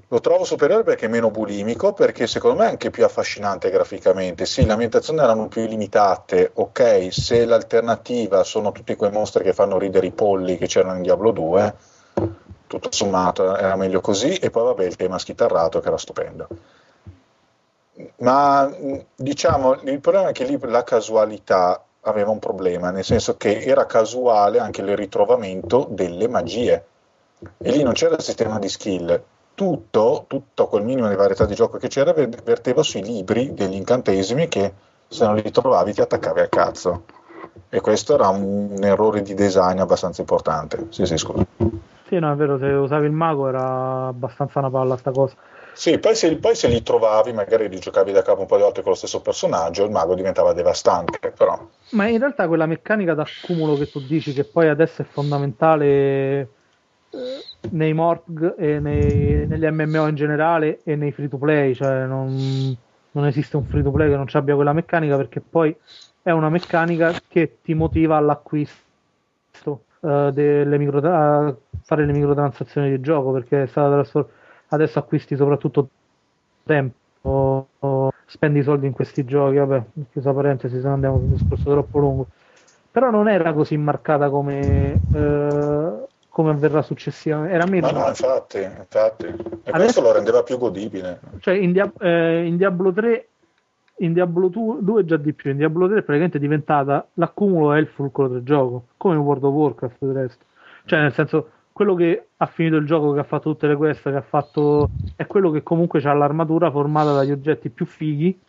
[0.09, 4.45] lo trovo superiore perché è meno bulimico, perché secondo me è anche più affascinante graficamente.
[4.45, 9.79] Sì, le ambientazioni erano più limitate, ok, se l'alternativa sono tutti quei mostri che fanno
[9.79, 11.75] ridere i polli che c'erano in Diablo 2,
[12.67, 16.49] tutto sommato era meglio così, e poi vabbè il tema schitarrato che era stupendo.
[18.19, 18.71] Ma
[19.15, 23.87] diciamo, il problema è che lì la casualità aveva un problema, nel senso che era
[23.87, 26.85] casuale anche il ritrovamento delle magie.
[27.59, 29.23] E lì non c'era il sistema di skill.
[29.55, 33.75] Tutto, tutto quel minimo di varietà di gioco che c'era ver- verteva sui libri degli
[33.75, 34.73] incantesimi che
[35.09, 37.05] se non li trovavi ti attaccavi al cazzo.
[37.69, 40.87] E questo era un errore di design abbastanza importante.
[40.91, 41.45] Sì, sì, scusa.
[42.07, 45.35] Sì, no, è vero, se usavi il mago era abbastanza una palla sta cosa.
[45.77, 48.63] Sì, poi se, poi se li trovavi, magari li giocavi da capo un po' di
[48.63, 51.69] volte con lo stesso personaggio, il mago diventava devastante, però.
[51.91, 56.51] Ma in realtà quella meccanica d'accumulo che tu dici che poi adesso è fondamentale
[57.11, 62.07] eh, nei Morg e nei- negli MMO in generale e nei free to play, cioè
[62.07, 62.77] non,
[63.11, 65.75] non esiste un free to play che non ci abbia quella meccanica perché poi
[66.23, 68.85] è una meccanica che ti motiva all'acquisto
[70.03, 74.31] eh, delle micro, a fare le microtransazioni di gioco perché è stata trasfor-
[74.69, 75.89] adesso acquisti soprattutto
[76.65, 81.25] tempo o, o spendi soldi in questi giochi vabbè chiusa parentesi se no andiamo su
[81.25, 82.29] un discorso troppo lungo
[82.91, 88.61] però non era così marcata come eh, come avverrà successivamente era meno Ma no, infatti,
[88.63, 89.25] infatti.
[89.27, 91.19] E Adesso- questo lo rendeva più godibile.
[91.41, 93.29] cioè in, Dia- eh, in Diablo 3
[94.01, 97.87] in Diablo 2 già di più in Diablo 3 praticamente è diventata l'accumulo è il
[97.87, 100.45] fulcro del gioco come in World of Warcraft del resto
[100.85, 104.03] cioè nel senso quello che ha finito il gioco che ha fatto tutte le quest
[104.03, 108.41] che ha fatto è quello che comunque ha l'armatura formata dagli oggetti più fighi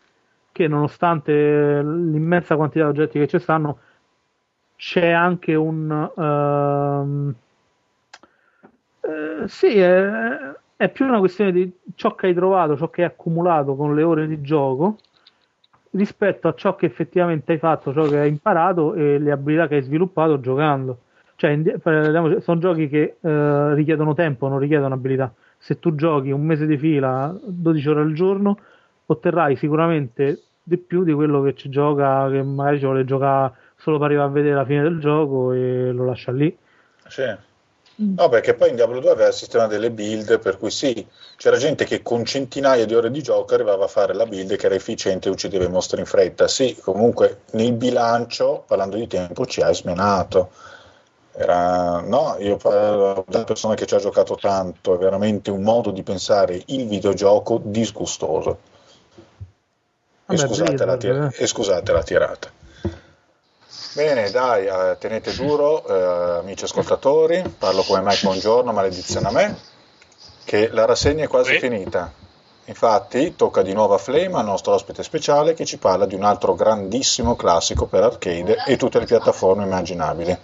[0.53, 3.79] che nonostante l'immensa quantità di oggetti che ci stanno
[4.77, 7.35] c'è anche un ehm,
[9.01, 13.07] eh, sì, è, è più una questione di ciò che hai trovato, ciò che hai
[13.09, 14.99] accumulato con le ore di gioco
[15.91, 19.75] rispetto a ciò che effettivamente hai fatto, ciò che hai imparato e le abilità che
[19.75, 20.99] hai sviluppato giocando.
[21.37, 25.31] Cioè, in- parliamoci, sono giochi che eh, richiedono tempo, non richiedono abilità.
[25.59, 28.57] Se tu giochi un mese di fila, 12 ore al giorno,
[29.05, 33.99] otterrai sicuramente di più di quello che ci gioca, che magari ci vuole giocare solo
[33.99, 36.57] per arrivare a vedere la fine del gioco e lo lascia lì.
[37.07, 37.45] Sì.
[37.99, 41.57] No, perché poi in Diablo 2 aveva il sistema delle build, per cui sì, c'era
[41.57, 44.75] gente che con centinaia di ore di gioco arrivava a fare la build che era
[44.75, 46.47] efficiente e uccideva i mostri in fretta.
[46.47, 50.51] Sì, comunque nel bilancio, parlando di tempo, ci hai smenato.
[51.39, 55.91] Era, no, io parlo da persona che ci ha giocato tanto, è veramente un modo
[55.91, 58.57] di pensare il videogioco disgustoso.
[60.29, 62.49] E Vabbè, scusate, la tir- e scusate la tirata.
[63.93, 67.43] Bene, dai, eh, tenete duro, eh, amici ascoltatori.
[67.55, 69.57] Parlo come Mike Buongiorno, maledizione a me,
[70.43, 71.59] che la rassegna è quasi Sì.
[71.59, 72.11] finita.
[72.65, 76.23] Infatti, tocca di nuovo a Flame, al nostro ospite speciale, che ci parla di un
[76.23, 80.37] altro grandissimo classico per arcade e tutte le piattaforme immaginabili,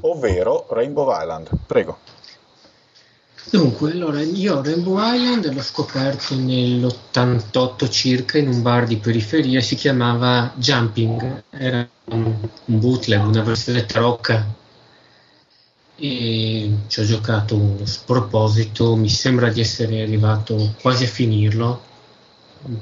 [0.00, 1.48] ovvero Rainbow Island.
[1.66, 1.98] Prego.
[3.48, 9.76] Dunque, allora, io Rainbow Island l'ho scoperto nell'88 circa in un bar di periferia, si
[9.76, 12.34] chiamava Jumping, era un,
[12.64, 14.44] bootleg, una versione tarocca
[15.98, 21.80] e ci ho giocato uno sproposito, mi sembra di essere arrivato quasi a finirlo,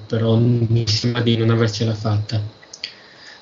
[0.07, 2.41] però mi sembra di non avercela fatta.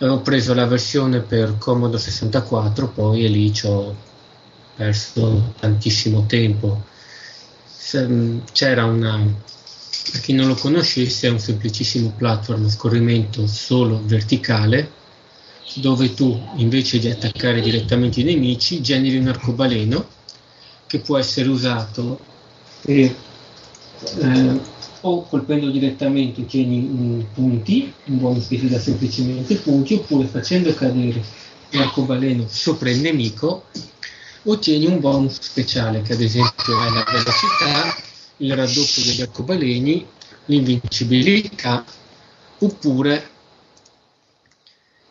[0.02, 3.94] Ho preso la versione per Commodore 64 poi e lì ci ho
[4.74, 6.82] perso tantissimo tempo.
[7.64, 9.20] Se- c'era una
[10.10, 14.90] per chi non lo conoscesse è un semplicissimo platform a scorrimento solo verticale
[15.74, 20.04] dove tu invece di attaccare direttamente i nemici generi un arcobaleno
[20.86, 22.18] che può essere usato
[22.84, 23.14] e
[24.18, 24.60] eh,
[25.02, 30.72] o colpendo direttamente ottieni un punti, un bonus che ti dà semplicemente punti, oppure facendo
[30.74, 31.22] cadere
[31.70, 33.64] l'arcobaleno sopra il nemico
[34.44, 37.96] ottieni un bonus speciale che ad esempio è la velocità,
[38.38, 40.06] il raddoppio degli arcobaleni,
[40.46, 41.84] l'invincibilità
[42.58, 43.30] oppure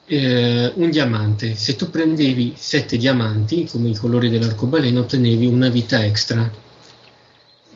[0.06, 1.56] eh, un diamante.
[1.56, 6.70] Se tu prendevi 7 diamanti, come i colori dell'arcobaleno, ottenevi una vita extra.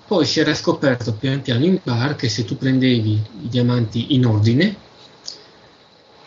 [0.07, 4.25] Poi si era scoperto piano piano in bar che se tu prendevi i diamanti in
[4.25, 4.77] ordine,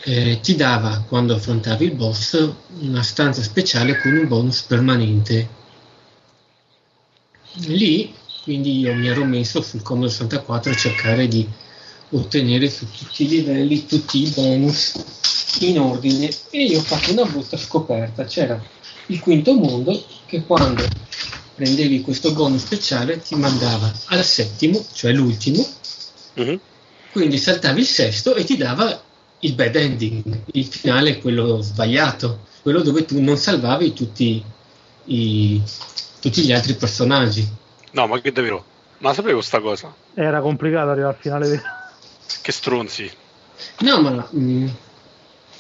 [0.03, 2.51] eh, ti dava, quando affrontavi il boss,
[2.81, 5.49] una stanza speciale con un bonus permanente.
[7.67, 11.47] Lì, quindi io mi ero messo sul Commodore 64 a cercare di
[12.11, 14.95] ottenere su tutti i livelli tutti i bonus
[15.61, 18.25] in ordine e io ho fatto una brutta scoperta.
[18.25, 18.61] C'era
[19.07, 20.85] il quinto mondo che quando
[21.59, 25.67] prendevi questo bonus speciale ti mandava al settimo, cioè l'ultimo,
[26.35, 26.61] Mhm.
[27.11, 29.03] quindi saltavi il sesto e ti dava
[29.41, 34.41] il bad ending, il finale, quello sbagliato, quello dove tu non salvavi tutti,
[35.07, 35.61] i-
[36.21, 37.45] tutti gli altri personaggi.
[37.91, 38.65] No, ma che davvero?
[38.99, 39.93] Ma sapevo sta cosa?
[40.15, 41.63] Era complicato arrivare al finale vero.
[42.41, 43.11] Che stronzi.
[43.81, 44.67] No, ma mh,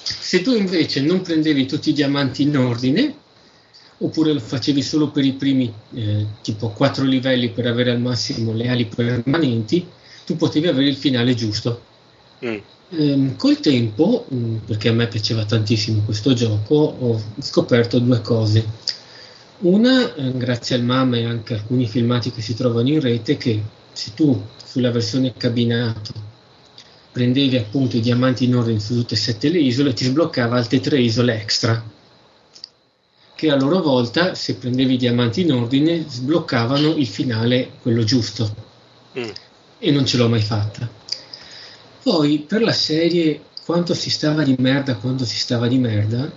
[0.03, 3.15] se tu invece non prendevi tutti i diamanti in ordine,
[3.99, 8.53] oppure lo facevi solo per i primi eh, tipo 4 livelli per avere al massimo
[8.53, 9.87] le ali permanenti,
[10.25, 11.83] tu potevi avere il finale giusto.
[12.45, 12.57] Mm.
[12.91, 18.65] Ehm, col tempo, mh, perché a me piaceva tantissimo questo gioco, ho scoperto due cose.
[19.61, 23.61] Una, eh, grazie al mamma e anche alcuni filmati che si trovano in rete, che
[23.93, 26.27] se tu sulla versione cabinato
[27.11, 30.79] prendevi appunto i diamanti in ordine su tutte e sette le isole, ti sbloccava altre
[30.79, 31.83] tre isole extra,
[33.39, 38.53] che a loro volta, se prendevi i diamanti in ordine, sbloccavano il finale, quello giusto
[39.16, 39.30] Mm.
[39.78, 40.91] e non ce l'ho mai fatta.
[42.03, 46.28] Poi per la serie quanto si stava di merda quando si stava di merda,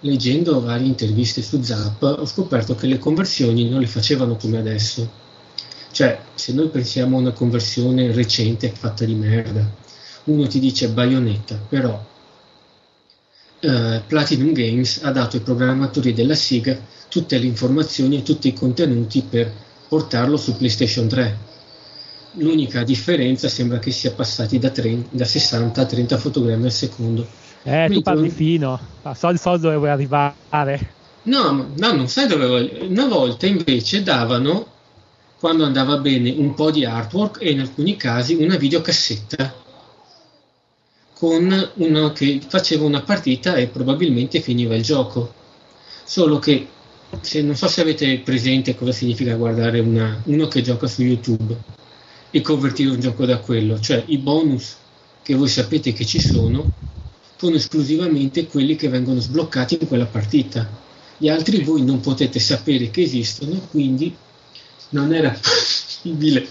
[0.00, 5.10] leggendo varie interviste su Zap, ho scoperto che le conversioni non le facevano come adesso.
[5.92, 9.66] Cioè, se noi pensiamo a una conversione recente fatta di merda,
[10.24, 12.04] uno ti dice baionetta, però
[13.64, 18.52] eh, Platinum Games ha dato ai programmatori della SIGA tutte le informazioni e tutti i
[18.52, 19.50] contenuti per
[19.88, 21.52] portarlo su PlayStation 3
[22.36, 27.26] l'unica differenza sembra che sia passati da, 30 da 60 a 30 fotogrammi al secondo.
[27.62, 28.80] Eh, tu Quindi parli tu- fino,
[29.14, 30.34] so, so dove vuoi arrivare.
[31.22, 32.84] No, ma- no, non sai dove voglio.
[32.86, 34.66] Una volta invece davano,
[35.38, 39.62] quando andava bene, un po' di artwork e in alcuni casi una videocassetta
[41.24, 45.32] con uno che faceva una partita e probabilmente finiva il gioco.
[46.04, 46.68] Solo che
[47.22, 51.56] se, non so se avete presente cosa significa guardare una- uno che gioca su YouTube
[52.30, 54.76] e convertire un gioco da quello, cioè i bonus
[55.22, 56.70] che voi sapete che ci sono
[57.38, 60.68] sono esclusivamente quelli che vengono sbloccati in quella partita.
[61.16, 64.14] Gli altri voi non potete sapere che esistono, quindi
[64.90, 66.46] non era possibile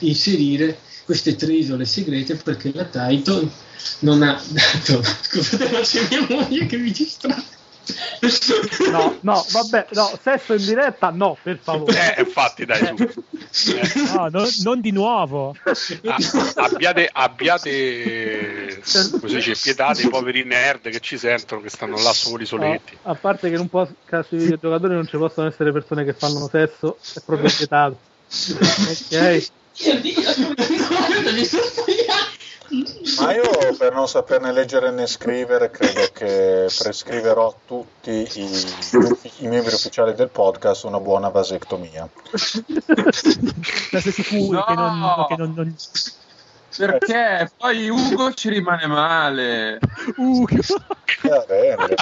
[0.00, 3.50] inserire queste tre isole segrete perché la Titan
[4.00, 5.02] non ha dato.
[5.22, 7.42] Scusate, ma c'è mia moglie che mi distrae.
[8.90, 12.14] No, no, vabbè, no, sesso in diretta, no, per favore.
[12.16, 12.94] Eh, infatti, dai,
[13.48, 13.70] su.
[13.70, 15.56] Eh, No, no- non di nuovo.
[16.04, 16.16] ah,
[16.56, 22.12] abbiate, abbiate come si dice, pietà dei poveri nerd che ci sentono, che stanno là
[22.12, 22.98] soli soletti.
[23.02, 26.12] No, a parte che in un podcast di videogiocatori non ci possono essere persone che
[26.12, 27.98] fanno sesso, è proprio vietato.
[28.28, 29.48] Ok?
[29.80, 29.94] Io.
[33.20, 38.66] Ma io per non saperne leggere né scrivere credo che prescriverò a tutti i,
[39.38, 42.06] i membri ufficiali del podcast una buona vasectomia.
[42.22, 45.26] Ma sei sicuro che non, No!
[45.28, 45.74] che non- non-
[46.76, 49.78] Perché poi Ugo ci rimane male.
[51.22, 51.94] Va bene.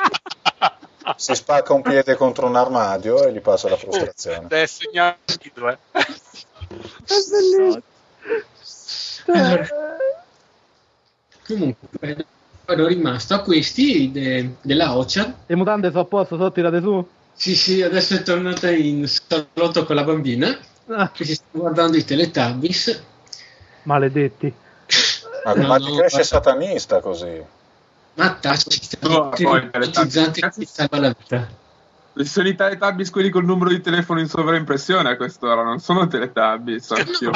[1.17, 4.67] Si spacca un piede contro un armadio e gli passa la frustrazione.
[4.67, 5.79] Segnare il titolo, eh.
[9.27, 9.69] Allora,
[11.47, 12.27] comunque,
[12.65, 15.35] ero rimasto a questi de- della Ocha.
[15.47, 17.07] Le mutande sono a posto, sono tirate su?
[17.35, 20.59] Sì, sì, adesso è tornata in salotto con la bambina
[20.89, 23.03] Ah, che si sta guardando i Teletubbies.
[23.83, 24.53] maledetti.
[25.45, 27.43] Ma, No, ma no, cresce satanista così?
[28.15, 30.55] Ma tacci, No, poi, ipotizzante che Teletubbies.
[30.55, 31.49] ti salva la vita.
[32.25, 36.91] Sono i Teletubbies quelli col numero di telefono in sovraimpressione a quest'ora, non sono Teletubbies,
[36.91, 37.31] occhio.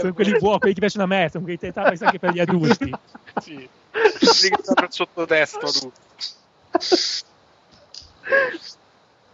[0.00, 2.92] Sono quelli buoni, quelli che piacciono a me, sono quelli teletubbies anche per gli adulti.
[3.40, 3.68] Sì.
[3.90, 5.92] Quelli che stanno il sottotesto tu.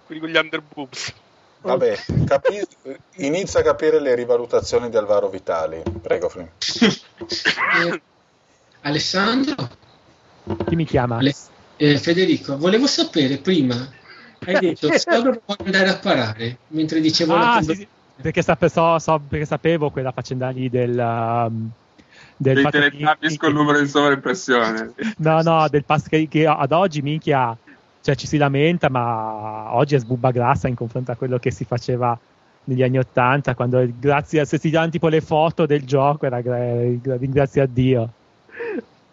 [0.07, 1.13] Quelli con gli underboobs.
[1.61, 1.97] Vabbè,
[2.27, 2.67] capi-
[3.19, 5.81] inizia a capire le rivalutazioni di Alvaro Vitali.
[6.01, 6.47] Prego, Flynn.
[7.87, 8.03] eh,
[8.83, 9.69] Alessandro,
[10.67, 11.19] Chi mi chiama?
[11.19, 11.35] Ale-
[11.83, 13.75] eh, Federico, volevo sapere prima,
[14.45, 17.89] hai detto Sauron vuole andare a parare, mentre dicevo la Ah, conver- sì, sì,
[18.23, 20.97] perché, sape- so- so- perché sapevo quella faccenda lì del...
[20.97, 21.71] um,
[22.37, 24.93] del Dei col numero di sovraimpressione.
[25.19, 27.57] No, no, del pass che, che ad oggi minchia,
[28.01, 31.65] cioè ci si lamenta, ma oggi è sbubba grassa in confronto a quello che si
[31.65, 32.17] faceva
[32.65, 36.41] negli anni Ottanta, quando grazie a se si danno tipo le foto del gioco, era
[36.41, 38.09] gra- ringrazi a Dio.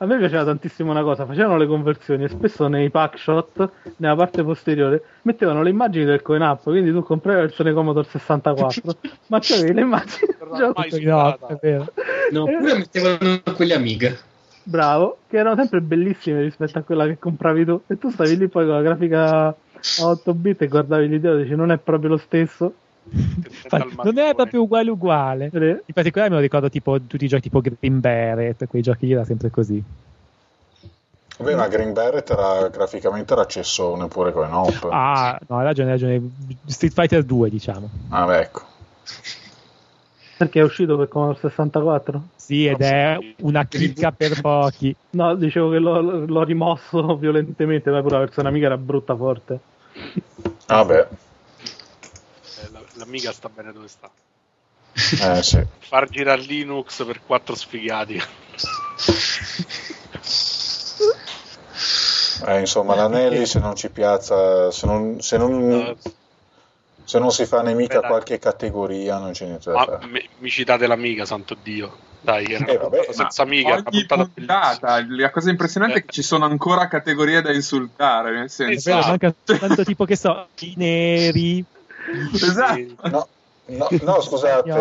[0.01, 4.15] A me piaceva tantissimo una cosa, facevano le conversioni e spesso nei pack shot, nella
[4.15, 8.95] parte posteriore, mettevano le immagini del coin up, quindi tu compravi la versione Commodore 64,
[9.27, 11.91] ma c'avevi le immagini del No, è vero.
[12.31, 14.17] No, oppure mettevano quelle amiche.
[14.63, 17.81] Bravo, che erano sempre bellissime rispetto a quella che compravi tu.
[17.87, 19.55] E tu stavi lì poi con la grafica a
[19.99, 22.73] 8 bit e guardavi l'idea e dici non è proprio lo stesso.
[24.03, 25.49] Non è proprio uguale uguale.
[25.53, 29.13] In particolare me lo ricordo tipo tutti i giochi tipo Green Beret, quei giochi lì
[29.13, 29.83] era sempre così.
[31.37, 34.87] Vabbè, ma Green Beret era, graficamente era accessone pure con Op.
[34.91, 36.31] Ah, no, hai ragione, hai ragione.
[36.65, 37.89] Street Fighter 2, diciamo.
[38.09, 38.61] Ah, beh, ecco.
[40.37, 42.23] Perché è uscito per Commodore 64?
[42.35, 44.93] Sì, ed è una chicca per pochi.
[45.11, 49.59] No, dicevo che l'ho, l'ho rimosso violentemente, ma pure la versione amica era brutta forte.
[50.67, 51.07] Ah, beh.
[52.99, 54.09] Eh, la- L'amiga sta bene dove sta.
[54.93, 55.65] Eh, sì.
[55.79, 58.21] Far girare Linux per quattro sfigati.
[62.45, 65.95] Eh, insomma, l'Anelli se non ci piazza, se non, se non,
[67.03, 70.07] se non si fa nemica qualche categoria, non c'è niente da fare.
[70.07, 72.07] mi, mi citate l'amica, santo Dio.
[72.21, 76.45] Dai, era Eh, vabbè, senza amica, puntata puntata, la cosa impressionante è che ci sono
[76.45, 78.89] ancora categorie da insultare, nel senso...
[78.89, 79.07] Esatto.
[79.07, 81.63] manca tanto tipo che so, i neri,
[82.33, 83.09] Esatto.
[83.09, 83.27] No,
[83.65, 84.71] no, no, scusate,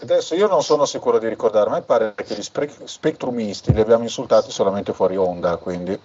[0.00, 3.80] adesso io non sono sicuro di ricordare, ma mi pare che gli spe- spectrumisti li
[3.80, 5.98] abbiamo insultati solamente fuori onda, quindi...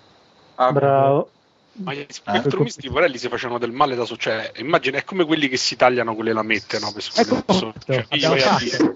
[0.56, 1.30] Ah, Bravo.
[1.74, 5.48] Ma gli spettromisti vorelli si facevano del male da so, cioè, immagina, è come quelli
[5.48, 6.92] che si tagliano con le lamette, no?
[6.92, 8.58] Per Ecco, so- cioè, e a.
[8.58, 8.96] Per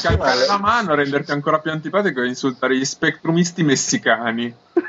[0.00, 4.54] calcare la mano, renderti ancora più antipatico e insultare gli spectrumisti messicani.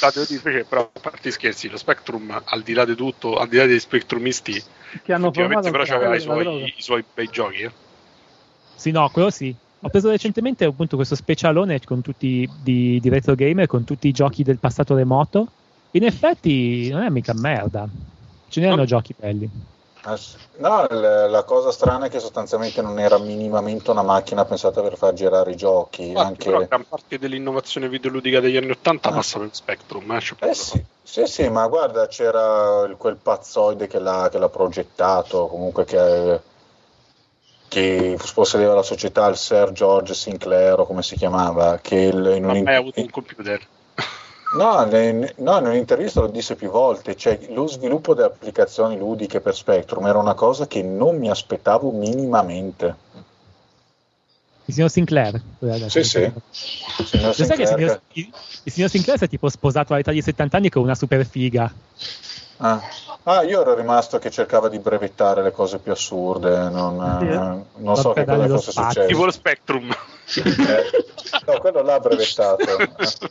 [0.00, 3.48] Devo dire, invece, però, a parte scherzi, lo Spectrum, al di là di tutto, al
[3.48, 4.52] di là dei spectrumisti,
[5.02, 7.62] Che hanno effettivamente formato però c'aveva i suoi, i suoi bei giochi.
[7.62, 7.70] Eh.
[8.76, 9.54] Sì, no, quello sì.
[9.80, 14.12] Ho preso recentemente appunto questo specialone con tutti di, di retro gamer con tutti i
[14.12, 15.48] giochi del passato remoto.
[15.92, 17.86] In effetti non è mica merda.
[18.48, 18.86] Ce n'erano No.
[18.86, 19.50] giochi belli.
[20.06, 20.18] Ah.
[20.58, 25.14] No, la cosa strana è che sostanzialmente non era minimamente una macchina pensata per far
[25.14, 26.68] girare i giochi, Infatti, però anche...
[26.68, 29.12] gran parte dell'innovazione videoludica degli anni 80 Ah.
[29.12, 30.10] passa per Spectrum.
[30.12, 35.46] Eh, Eh sì, sì, sì, ma guarda, c'era quel pazzoide che l'ha, che l'ha progettato,
[35.46, 36.40] comunque che,
[37.68, 42.44] che possedeva la società, il Sir George Sinclair, o come si chiamava, che il- in
[42.44, 43.66] un, Non ha mai avuto un computer.
[44.52, 49.40] No, ne- no, in un'intervista lo disse più volte, cioè lo sviluppo delle applicazioni ludiche
[49.40, 52.96] per Spectrum era una cosa che non mi aspettavo minimamente.
[54.66, 55.40] Il signor Sinclair.
[55.58, 55.90] scusate.
[55.90, 56.32] Sì, sì.
[57.04, 59.92] Signor Lo sai che il Sinclair signor, il- il signor Sinclair si è tipo sposato
[59.92, 61.72] all'età di 70 anni con una super figa.
[62.58, 62.80] Ah.
[63.26, 67.32] Ah, io ero rimasto che cercava di brevettare le cose più assurde, non, Sì, eh.
[67.32, 68.90] eh, non so che cosa fosse spazio.
[68.90, 69.06] successo.
[69.08, 69.94] Tipo lo Spectrum.
[70.36, 72.62] Eh, no, quello l'ha brevettato.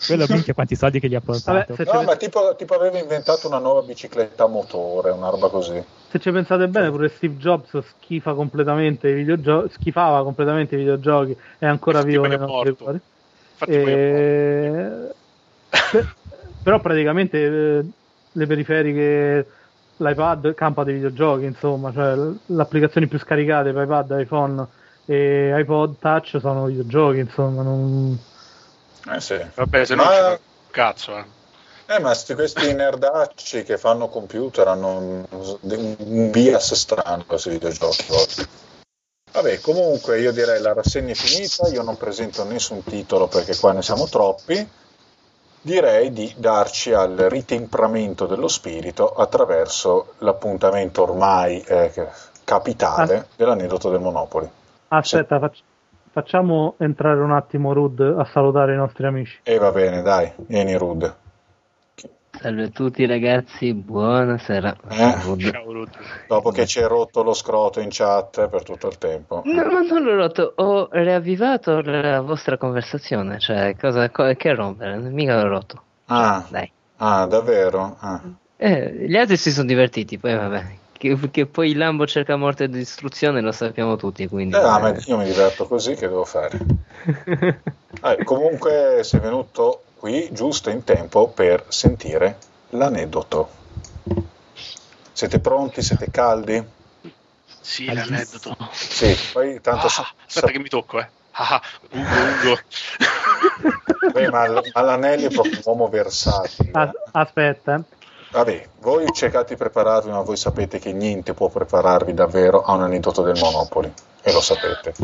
[0.05, 1.75] Quello minchia quanti soldi che gli ha portato.
[1.77, 5.83] Vabbè, No, ma tipo, tipo aveva inventato una nuova bicicletta a motore, una roba così.
[6.09, 11.35] se ci pensate bene, pure Steve Jobs schifa completamente i videogiochi, schifava completamente i videogiochi,
[11.57, 12.83] è ancora Infatti vivo nei nostri morto.
[12.83, 13.01] cuori.
[13.65, 15.11] E-
[15.91, 16.15] per-
[16.61, 17.85] però praticamente eh,
[18.31, 19.47] le periferiche,
[19.97, 24.67] l'iPad campa dei videogiochi, insomma, cioè l- le applicazioni più scaricate per iPad, iPhone
[25.05, 28.17] e iPod Touch sono videogiochi, insomma, non...
[29.13, 29.39] Eh sì.
[29.55, 30.39] Vabbè, se no Ma-
[30.71, 31.25] cazzo, eh.
[31.85, 35.25] Eh, ma sti- questi nerdacci che fanno computer hanno un,
[35.59, 38.05] un bias strano questi videogiochi.
[38.09, 38.47] oggi.
[39.33, 43.73] Vabbè, comunque io direi la rassegna è finita, io non presento nessun titolo perché qua
[43.73, 44.67] ne siamo troppi.
[45.61, 52.09] Direi di darci al ritempramento dello spirito attraverso l'appuntamento ormai eh,
[52.43, 54.49] capitale dell'aneddoto del Monopoli.
[54.97, 55.63] Aspetta, fac-
[56.11, 59.39] facciamo entrare un attimo Rud a salutare i nostri amici.
[59.43, 61.15] E va bene, dai, vieni Rud.
[62.39, 64.75] Salve a tutti ragazzi, buonasera.
[64.89, 65.21] Eh.
[65.23, 65.51] Rud.
[65.51, 65.89] Ciao, Rud.
[66.27, 69.41] Dopo che ci hai rotto lo scroto in chat per tutto il tempo.
[69.45, 74.97] No, ma non l'ho rotto, ho riavvivato la vostra conversazione, cioè cosa, co- che rompere,
[74.97, 75.83] mica l'ho rotto.
[76.05, 76.71] Ah, Dai.
[76.97, 77.97] ah davvero?
[77.99, 78.21] Ah.
[78.57, 80.63] Eh, gli altri si sono divertiti, poi vabbè.
[81.03, 84.55] Che, che poi il Lambo cerca morte e distruzione lo sappiamo tutti, quindi...
[84.55, 86.57] Eh, ah, ma eh, io mi diverto così, che devo fare?
[88.05, 92.37] Eh, comunque sei venuto qui giusto in tempo per sentire
[92.71, 93.49] l'aneddoto.
[95.11, 95.81] Siete pronti?
[95.81, 96.61] Siete caldi?
[97.61, 98.55] Sì, l'aneddoto.
[98.71, 99.85] Sì, poi tanto...
[99.85, 101.09] Ah, sa- aspetta sa- che mi tocco, eh.
[101.31, 101.61] Ah,
[101.91, 102.59] Ugo, Ugo.
[104.11, 106.71] Beh, ma, ma l'Anelli è proprio un uomo versatile.
[106.73, 107.81] As- aspetta, eh.
[108.33, 112.81] Vabbè, voi cercate di prepararvi, ma voi sapete che niente può prepararvi davvero a un
[112.81, 113.93] aneddoto del Monopoli,
[114.23, 114.95] e lo sapete.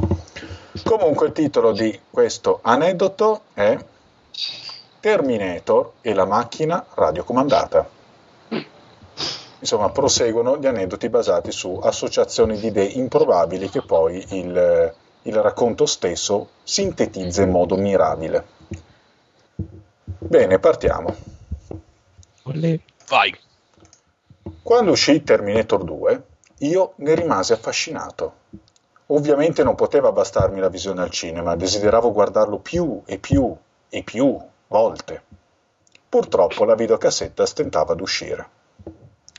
[0.84, 3.78] Comunque il titolo di questo aneddoto è
[5.00, 7.88] Terminator e la macchina radiocomandata.
[9.60, 15.86] Insomma, proseguono gli aneddoti basati su associazioni di idee improbabili che poi il, il racconto
[15.86, 18.48] stesso sintetizza in modo mirabile.
[20.18, 21.16] Bene, partiamo.
[22.44, 22.80] Olè.
[23.10, 23.36] Vai.
[24.62, 26.24] Quando uscì Terminator 2,
[26.60, 28.34] io ne rimasi affascinato.
[29.08, 33.52] Ovviamente non poteva bastarmi la visione al cinema, desideravo guardarlo più e più
[33.90, 34.38] e più
[34.68, 35.24] volte.
[36.08, 38.50] Purtroppo la videocassetta stentava ad uscire.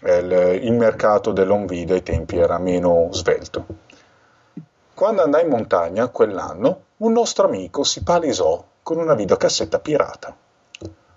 [0.03, 3.67] Il, il mercato dell'home video ai tempi era meno svelto.
[4.93, 10.37] Quando andai in montagna quell'anno, un nostro amico si palesò con una videocassetta pirata.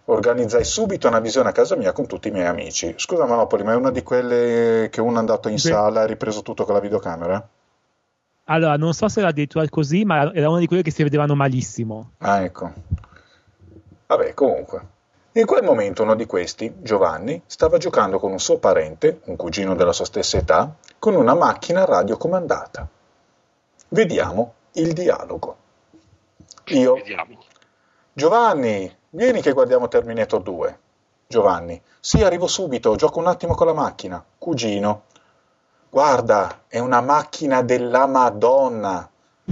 [0.06, 2.94] Organizzai subito una visione a casa mia con tutti i miei amici.
[2.98, 5.70] Scusa Monopoli, ma è una di quelle che uno è andato in Sì.
[5.70, 7.48] sala e ha ripreso tutto con la videocamera?
[8.46, 11.36] Allora, non so se era addirittura così, ma era una di quelle che si vedevano
[11.36, 12.12] malissimo.
[12.18, 12.72] Ah, ecco.
[14.08, 14.88] Vabbè, comunque.
[15.36, 19.74] In quel momento uno di questi, Giovanni, stava giocando con un suo parente, un cugino
[19.74, 22.88] della sua stessa età, con una macchina radiocomandata.
[23.88, 25.56] Vediamo il dialogo.
[26.66, 27.38] Io, Vediamo.
[28.12, 30.80] Giovanni, vieni che guardiamo Terminator 2.
[31.28, 34.24] Giovanni, sì, arrivo subito, gioco un attimo con la macchina.
[34.38, 35.04] Cugino,
[35.90, 39.10] guarda, è una macchina della Madonna,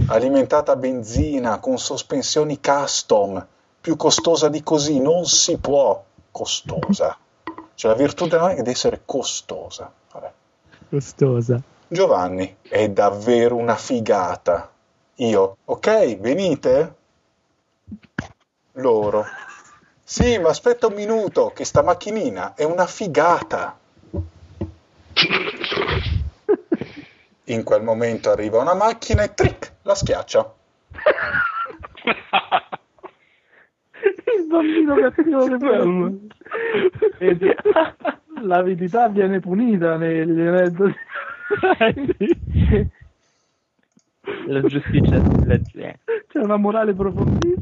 [0.07, 3.45] alimentata a benzina, con sospensioni custom,
[3.79, 6.03] più costosa di così, non si può.
[6.29, 7.17] Costosa.
[7.73, 9.91] Cioè la virtù della macchina è di essere costosa.
[10.11, 10.31] Vabbè.
[10.89, 11.61] Costosa.
[11.88, 14.69] Giovanni, è davvero una figata.
[15.15, 16.95] Io, ok, venite?
[18.73, 19.25] Loro,
[20.11, 23.79] sì, ma aspetta un minuto, che sta macchinina è una figata.
[27.45, 30.53] In quel momento arriva una macchina e trick, la schiaccia.
[34.35, 36.13] Il bambino cattivo che bello.
[38.41, 40.95] L'avidità viene punita negli aneddoti.
[44.47, 45.99] La giustizia la- eh.
[46.27, 47.61] C'è una morale profondissima.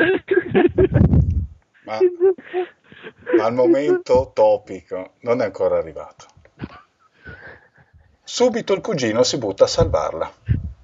[1.90, 1.98] Ma,
[3.42, 6.26] al momento topico non è ancora arrivato.
[8.22, 10.32] Subito il cugino si butta a salvarla,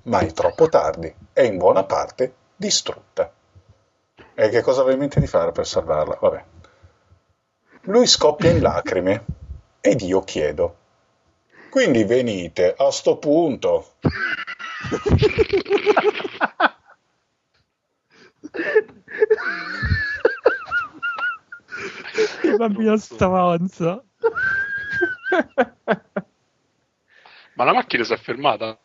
[0.03, 3.33] ma è troppo tardi, è in buona parte distrutta.
[4.35, 6.19] E che cosa aveva in mente di fare per salvarla?
[6.21, 6.45] Vabbè.
[7.83, 9.25] Lui scoppia in lacrime
[9.81, 10.77] ed io chiedo.
[11.71, 13.93] Quindi venite a sto punto.
[22.47, 24.05] Il bambino stronzo.
[27.55, 28.79] Ma la macchina si è fermata?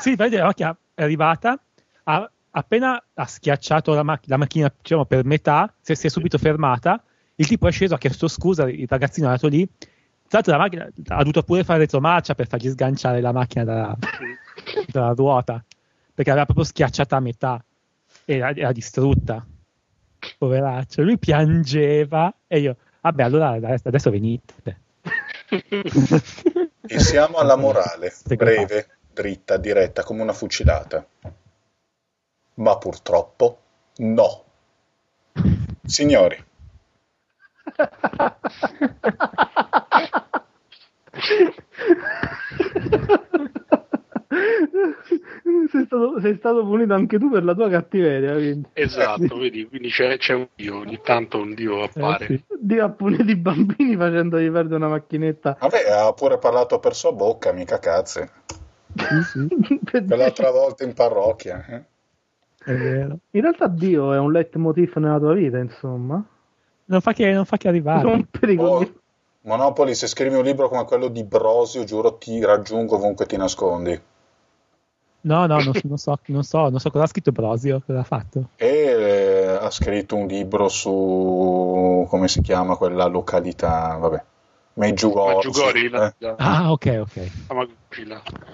[0.00, 1.58] Sì, vedi, la macchina è arrivata,
[2.04, 6.38] ha, appena ha schiacciato la, mac- la macchina diciamo, per metà, si si è subito
[6.38, 7.02] fermata,
[7.36, 10.58] il tipo è sceso, ha chiesto scusa, il ragazzino è andato lì, tra l'altro la
[10.58, 13.96] macchina ha dovuto pure fare retromarcia per fargli sganciare la macchina dalla,
[14.86, 15.62] dalla ruota,
[16.14, 17.62] perché l'aveva proprio schiacciata a metà
[18.24, 19.44] e era distrutta.
[20.38, 24.80] Poveraccio, lui piangeva e io, vabbè, allora adesso, adesso venite.
[26.86, 31.02] E siamo alla morale, breve, dritta, diretta, come una fucilata.
[32.56, 33.58] Ma purtroppo
[33.96, 34.44] no.
[35.82, 36.44] Signori,
[45.70, 48.34] sei, stato, sei stato punito anche tu per la tua cattiveria.
[48.34, 48.68] Quindi.
[48.72, 52.24] Esatto, vedi, quindi c'è, c'è un dio, ogni tanto un dio appare.
[52.24, 52.44] Eh sì.
[52.58, 55.56] Dio ha punito i bambini facendogli perdere una macchinetta.
[55.60, 58.28] vabbè, ha pure parlato per sua bocca, mica cazzi.
[59.90, 61.64] Quell'altra volta in parrocchia.
[61.68, 61.82] eh.
[62.64, 63.18] È vero.
[63.32, 66.24] In realtà Dio è un leitmotiv nella tua vita, insomma.
[66.86, 68.26] Non fa che, non fa che arrivare.
[68.58, 68.92] Oh,
[69.42, 74.00] Monopoli, se scrivi un libro come quello di Brosio, giuro ti raggiungo ovunque ti nascondi.
[75.24, 78.04] No, no, non, non so, non, so, non so cosa ha scritto Brosio, cosa ha
[78.04, 78.48] fatto.
[78.56, 84.22] E eh, ha scritto un libro su come si chiama quella località, vabbè,
[84.74, 85.34] Meggiugorje.
[85.34, 86.34] Maggiugori, la, eh.
[86.36, 87.30] Ah, ok, ok.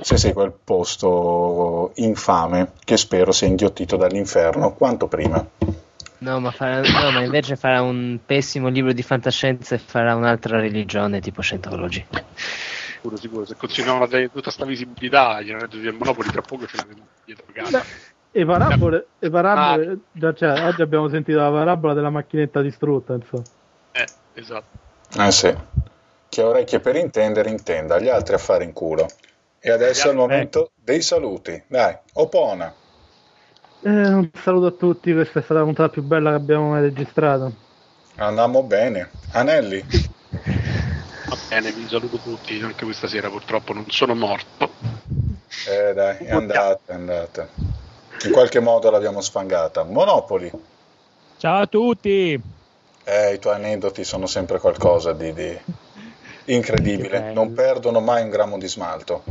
[0.00, 5.44] Sì, sì, quel posto infame che spero sia inghiottito dall'inferno quanto prima.
[6.18, 10.60] No, ma, farà, no, ma invece farà un pessimo libro di fantascienza e farà un'altra
[10.60, 12.04] religione tipo Scientology.
[13.00, 13.46] Sicuro, sicuro.
[13.46, 17.06] Se continuiamo a dare tutta questa visibilità, gli redditi del Monopoli tra poco ce l'abbiamo
[17.24, 17.82] dietro casa.
[18.30, 23.42] E parabole, e parabole già, cioè, oggi abbiamo sentito la parabola della macchinetta distrutta, insomma.
[23.92, 24.78] Eh, esatto.
[25.18, 25.56] Eh sì,
[26.28, 29.08] chi ha orecchie per intendere intenda, gli altri a fare in culo.
[29.58, 31.62] E adesso è il momento dei saluti.
[31.66, 32.72] Dai, Opona.
[33.82, 36.82] Eh, un saluto a tutti, questa è stata la puntata più bella che abbiamo mai
[36.82, 37.52] registrato.
[38.16, 39.10] Andiamo bene.
[39.32, 39.84] Anelli.
[41.30, 44.72] Va bene, vi saluto tutti, anche questa sera purtroppo non sono morto.
[45.68, 47.48] Eh dai, è andata, è andata.
[48.24, 49.84] In qualche modo l'abbiamo sfangata.
[49.84, 50.50] Monopoli.
[51.36, 52.40] Ciao a tutti!
[53.04, 55.56] Eh, i tuoi aneddoti sono sempre qualcosa di, di
[56.46, 57.32] incredibile.
[57.32, 59.22] Non perdono mai un grammo di smalto.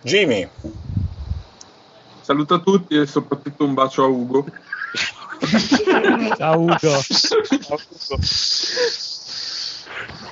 [0.00, 0.48] Jimmy.
[2.22, 4.46] Saluto a tutti e soprattutto un bacio a Ugo.
[6.38, 7.00] Ciao Ugo!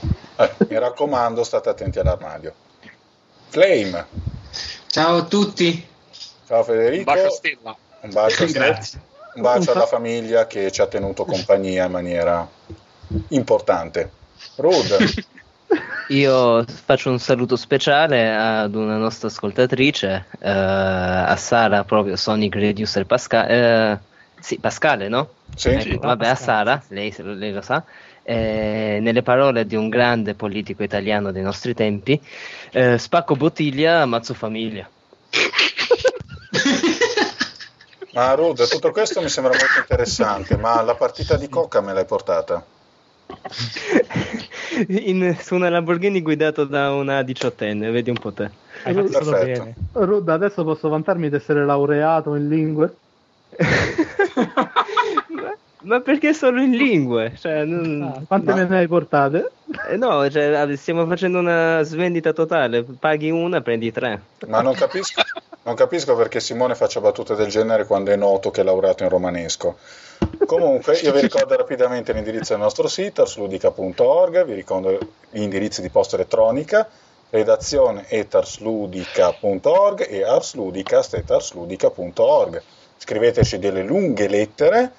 [0.41, 2.55] Eh, mi raccomando, state attenti all'armadio.
[3.49, 4.07] Flame.
[4.87, 5.87] Ciao a tutti.
[6.47, 7.05] Ciao Un Federico.
[7.05, 7.77] bacio a Stella.
[8.01, 8.53] Un bacio, a te.
[8.53, 9.01] Grazie.
[9.35, 12.49] Un bacio alla famiglia che ci ha tenuto compagnia in maniera
[13.29, 14.11] importante.
[14.57, 14.97] Rude.
[16.09, 23.05] Io faccio un saluto speciale ad una nostra ascoltatrice, eh, a Sara, proprio Sonic Reducer
[23.05, 23.93] Pascale.
[23.93, 23.99] eh,
[24.41, 25.29] sì, Pascale, no?
[25.55, 25.69] Sì?
[25.69, 27.85] Ecco, vabbè, a Sara, lei, lei lo sa.
[28.23, 32.21] Eh, nelle parole di un grande politico italiano dei nostri tempi,
[32.73, 34.89] eh, spacco bottiglia, ammazzo famiglia.
[38.13, 42.05] Ma Rude, tutto questo mi sembra molto interessante, ma la partita di Cocca me l'hai
[42.05, 42.63] portata?
[44.89, 48.51] In- su una Lamborghini guidato da una diciottenne, vedi un po' te.
[48.85, 48.95] Hai.
[49.93, 52.97] Rud, adesso posso vantarmi di essere laureato in lingue?
[55.83, 57.35] ma, perché solo in lingue?
[57.37, 59.53] Cioè, non- Ah, quante me ne hai portate?
[59.89, 62.83] eh, no, cioè, stiamo facendo una svendita totale.
[62.85, 64.21] Paghi una, prendi tre.
[64.49, 65.23] Ma non capisco,
[65.63, 69.09] non capisco perché Simone faccia battute del genere quando è noto che è laureato in
[69.09, 69.77] romanesco.
[70.47, 74.99] Comunque, io vi ricordo rapidamente l'indirizzo del nostro sito, arsludica.org, vi ricordo
[75.31, 76.89] gli indirizzi di posta elettronica,
[77.31, 82.63] redazione etarsludica.org e arsludicast.arsludica.org.
[82.97, 84.91] Scriveteci delle lunghe lettere,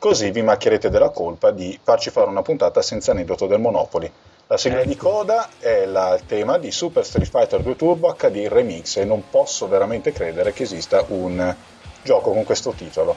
[0.00, 4.10] così vi macchierete della colpa di farci fare una puntata senza aneddoto del Monopoli.
[4.46, 8.48] La sigla di coda è la- il tema di Super Street Fighter 2 Turbo HD
[8.48, 11.54] Remix e non posso veramente credere che esista un
[12.02, 13.16] gioco con questo titolo.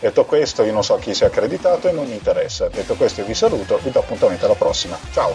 [0.00, 2.68] Detto questo, io non so chi sia accreditato e non mi interessa.
[2.68, 4.98] Detto questo, io vi saluto, vi do appuntamento alla prossima.
[5.12, 5.32] Ciao!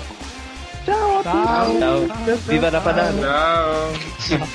[0.83, 1.79] Ciao a tutti!
[1.79, 3.21] Ciao, viva la padana!
[3.21, 4.47] Ciao.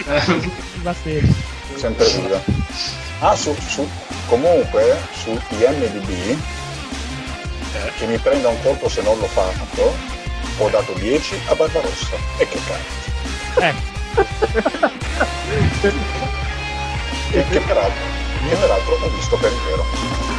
[0.82, 1.34] Va bene.
[1.76, 2.38] Sempre viva.
[3.20, 3.88] Ah, su, su,
[4.32, 6.38] comunque, su IMDB,
[7.98, 9.94] che mi prenda un colpo se non l'ho fatto,
[10.56, 12.16] ho dato 10 a Barbarossa.
[12.38, 13.10] E che cazzo!
[13.60, 13.74] Eh,
[17.34, 18.04] E che peraltro,
[18.46, 20.31] che peraltro ho visto per intero.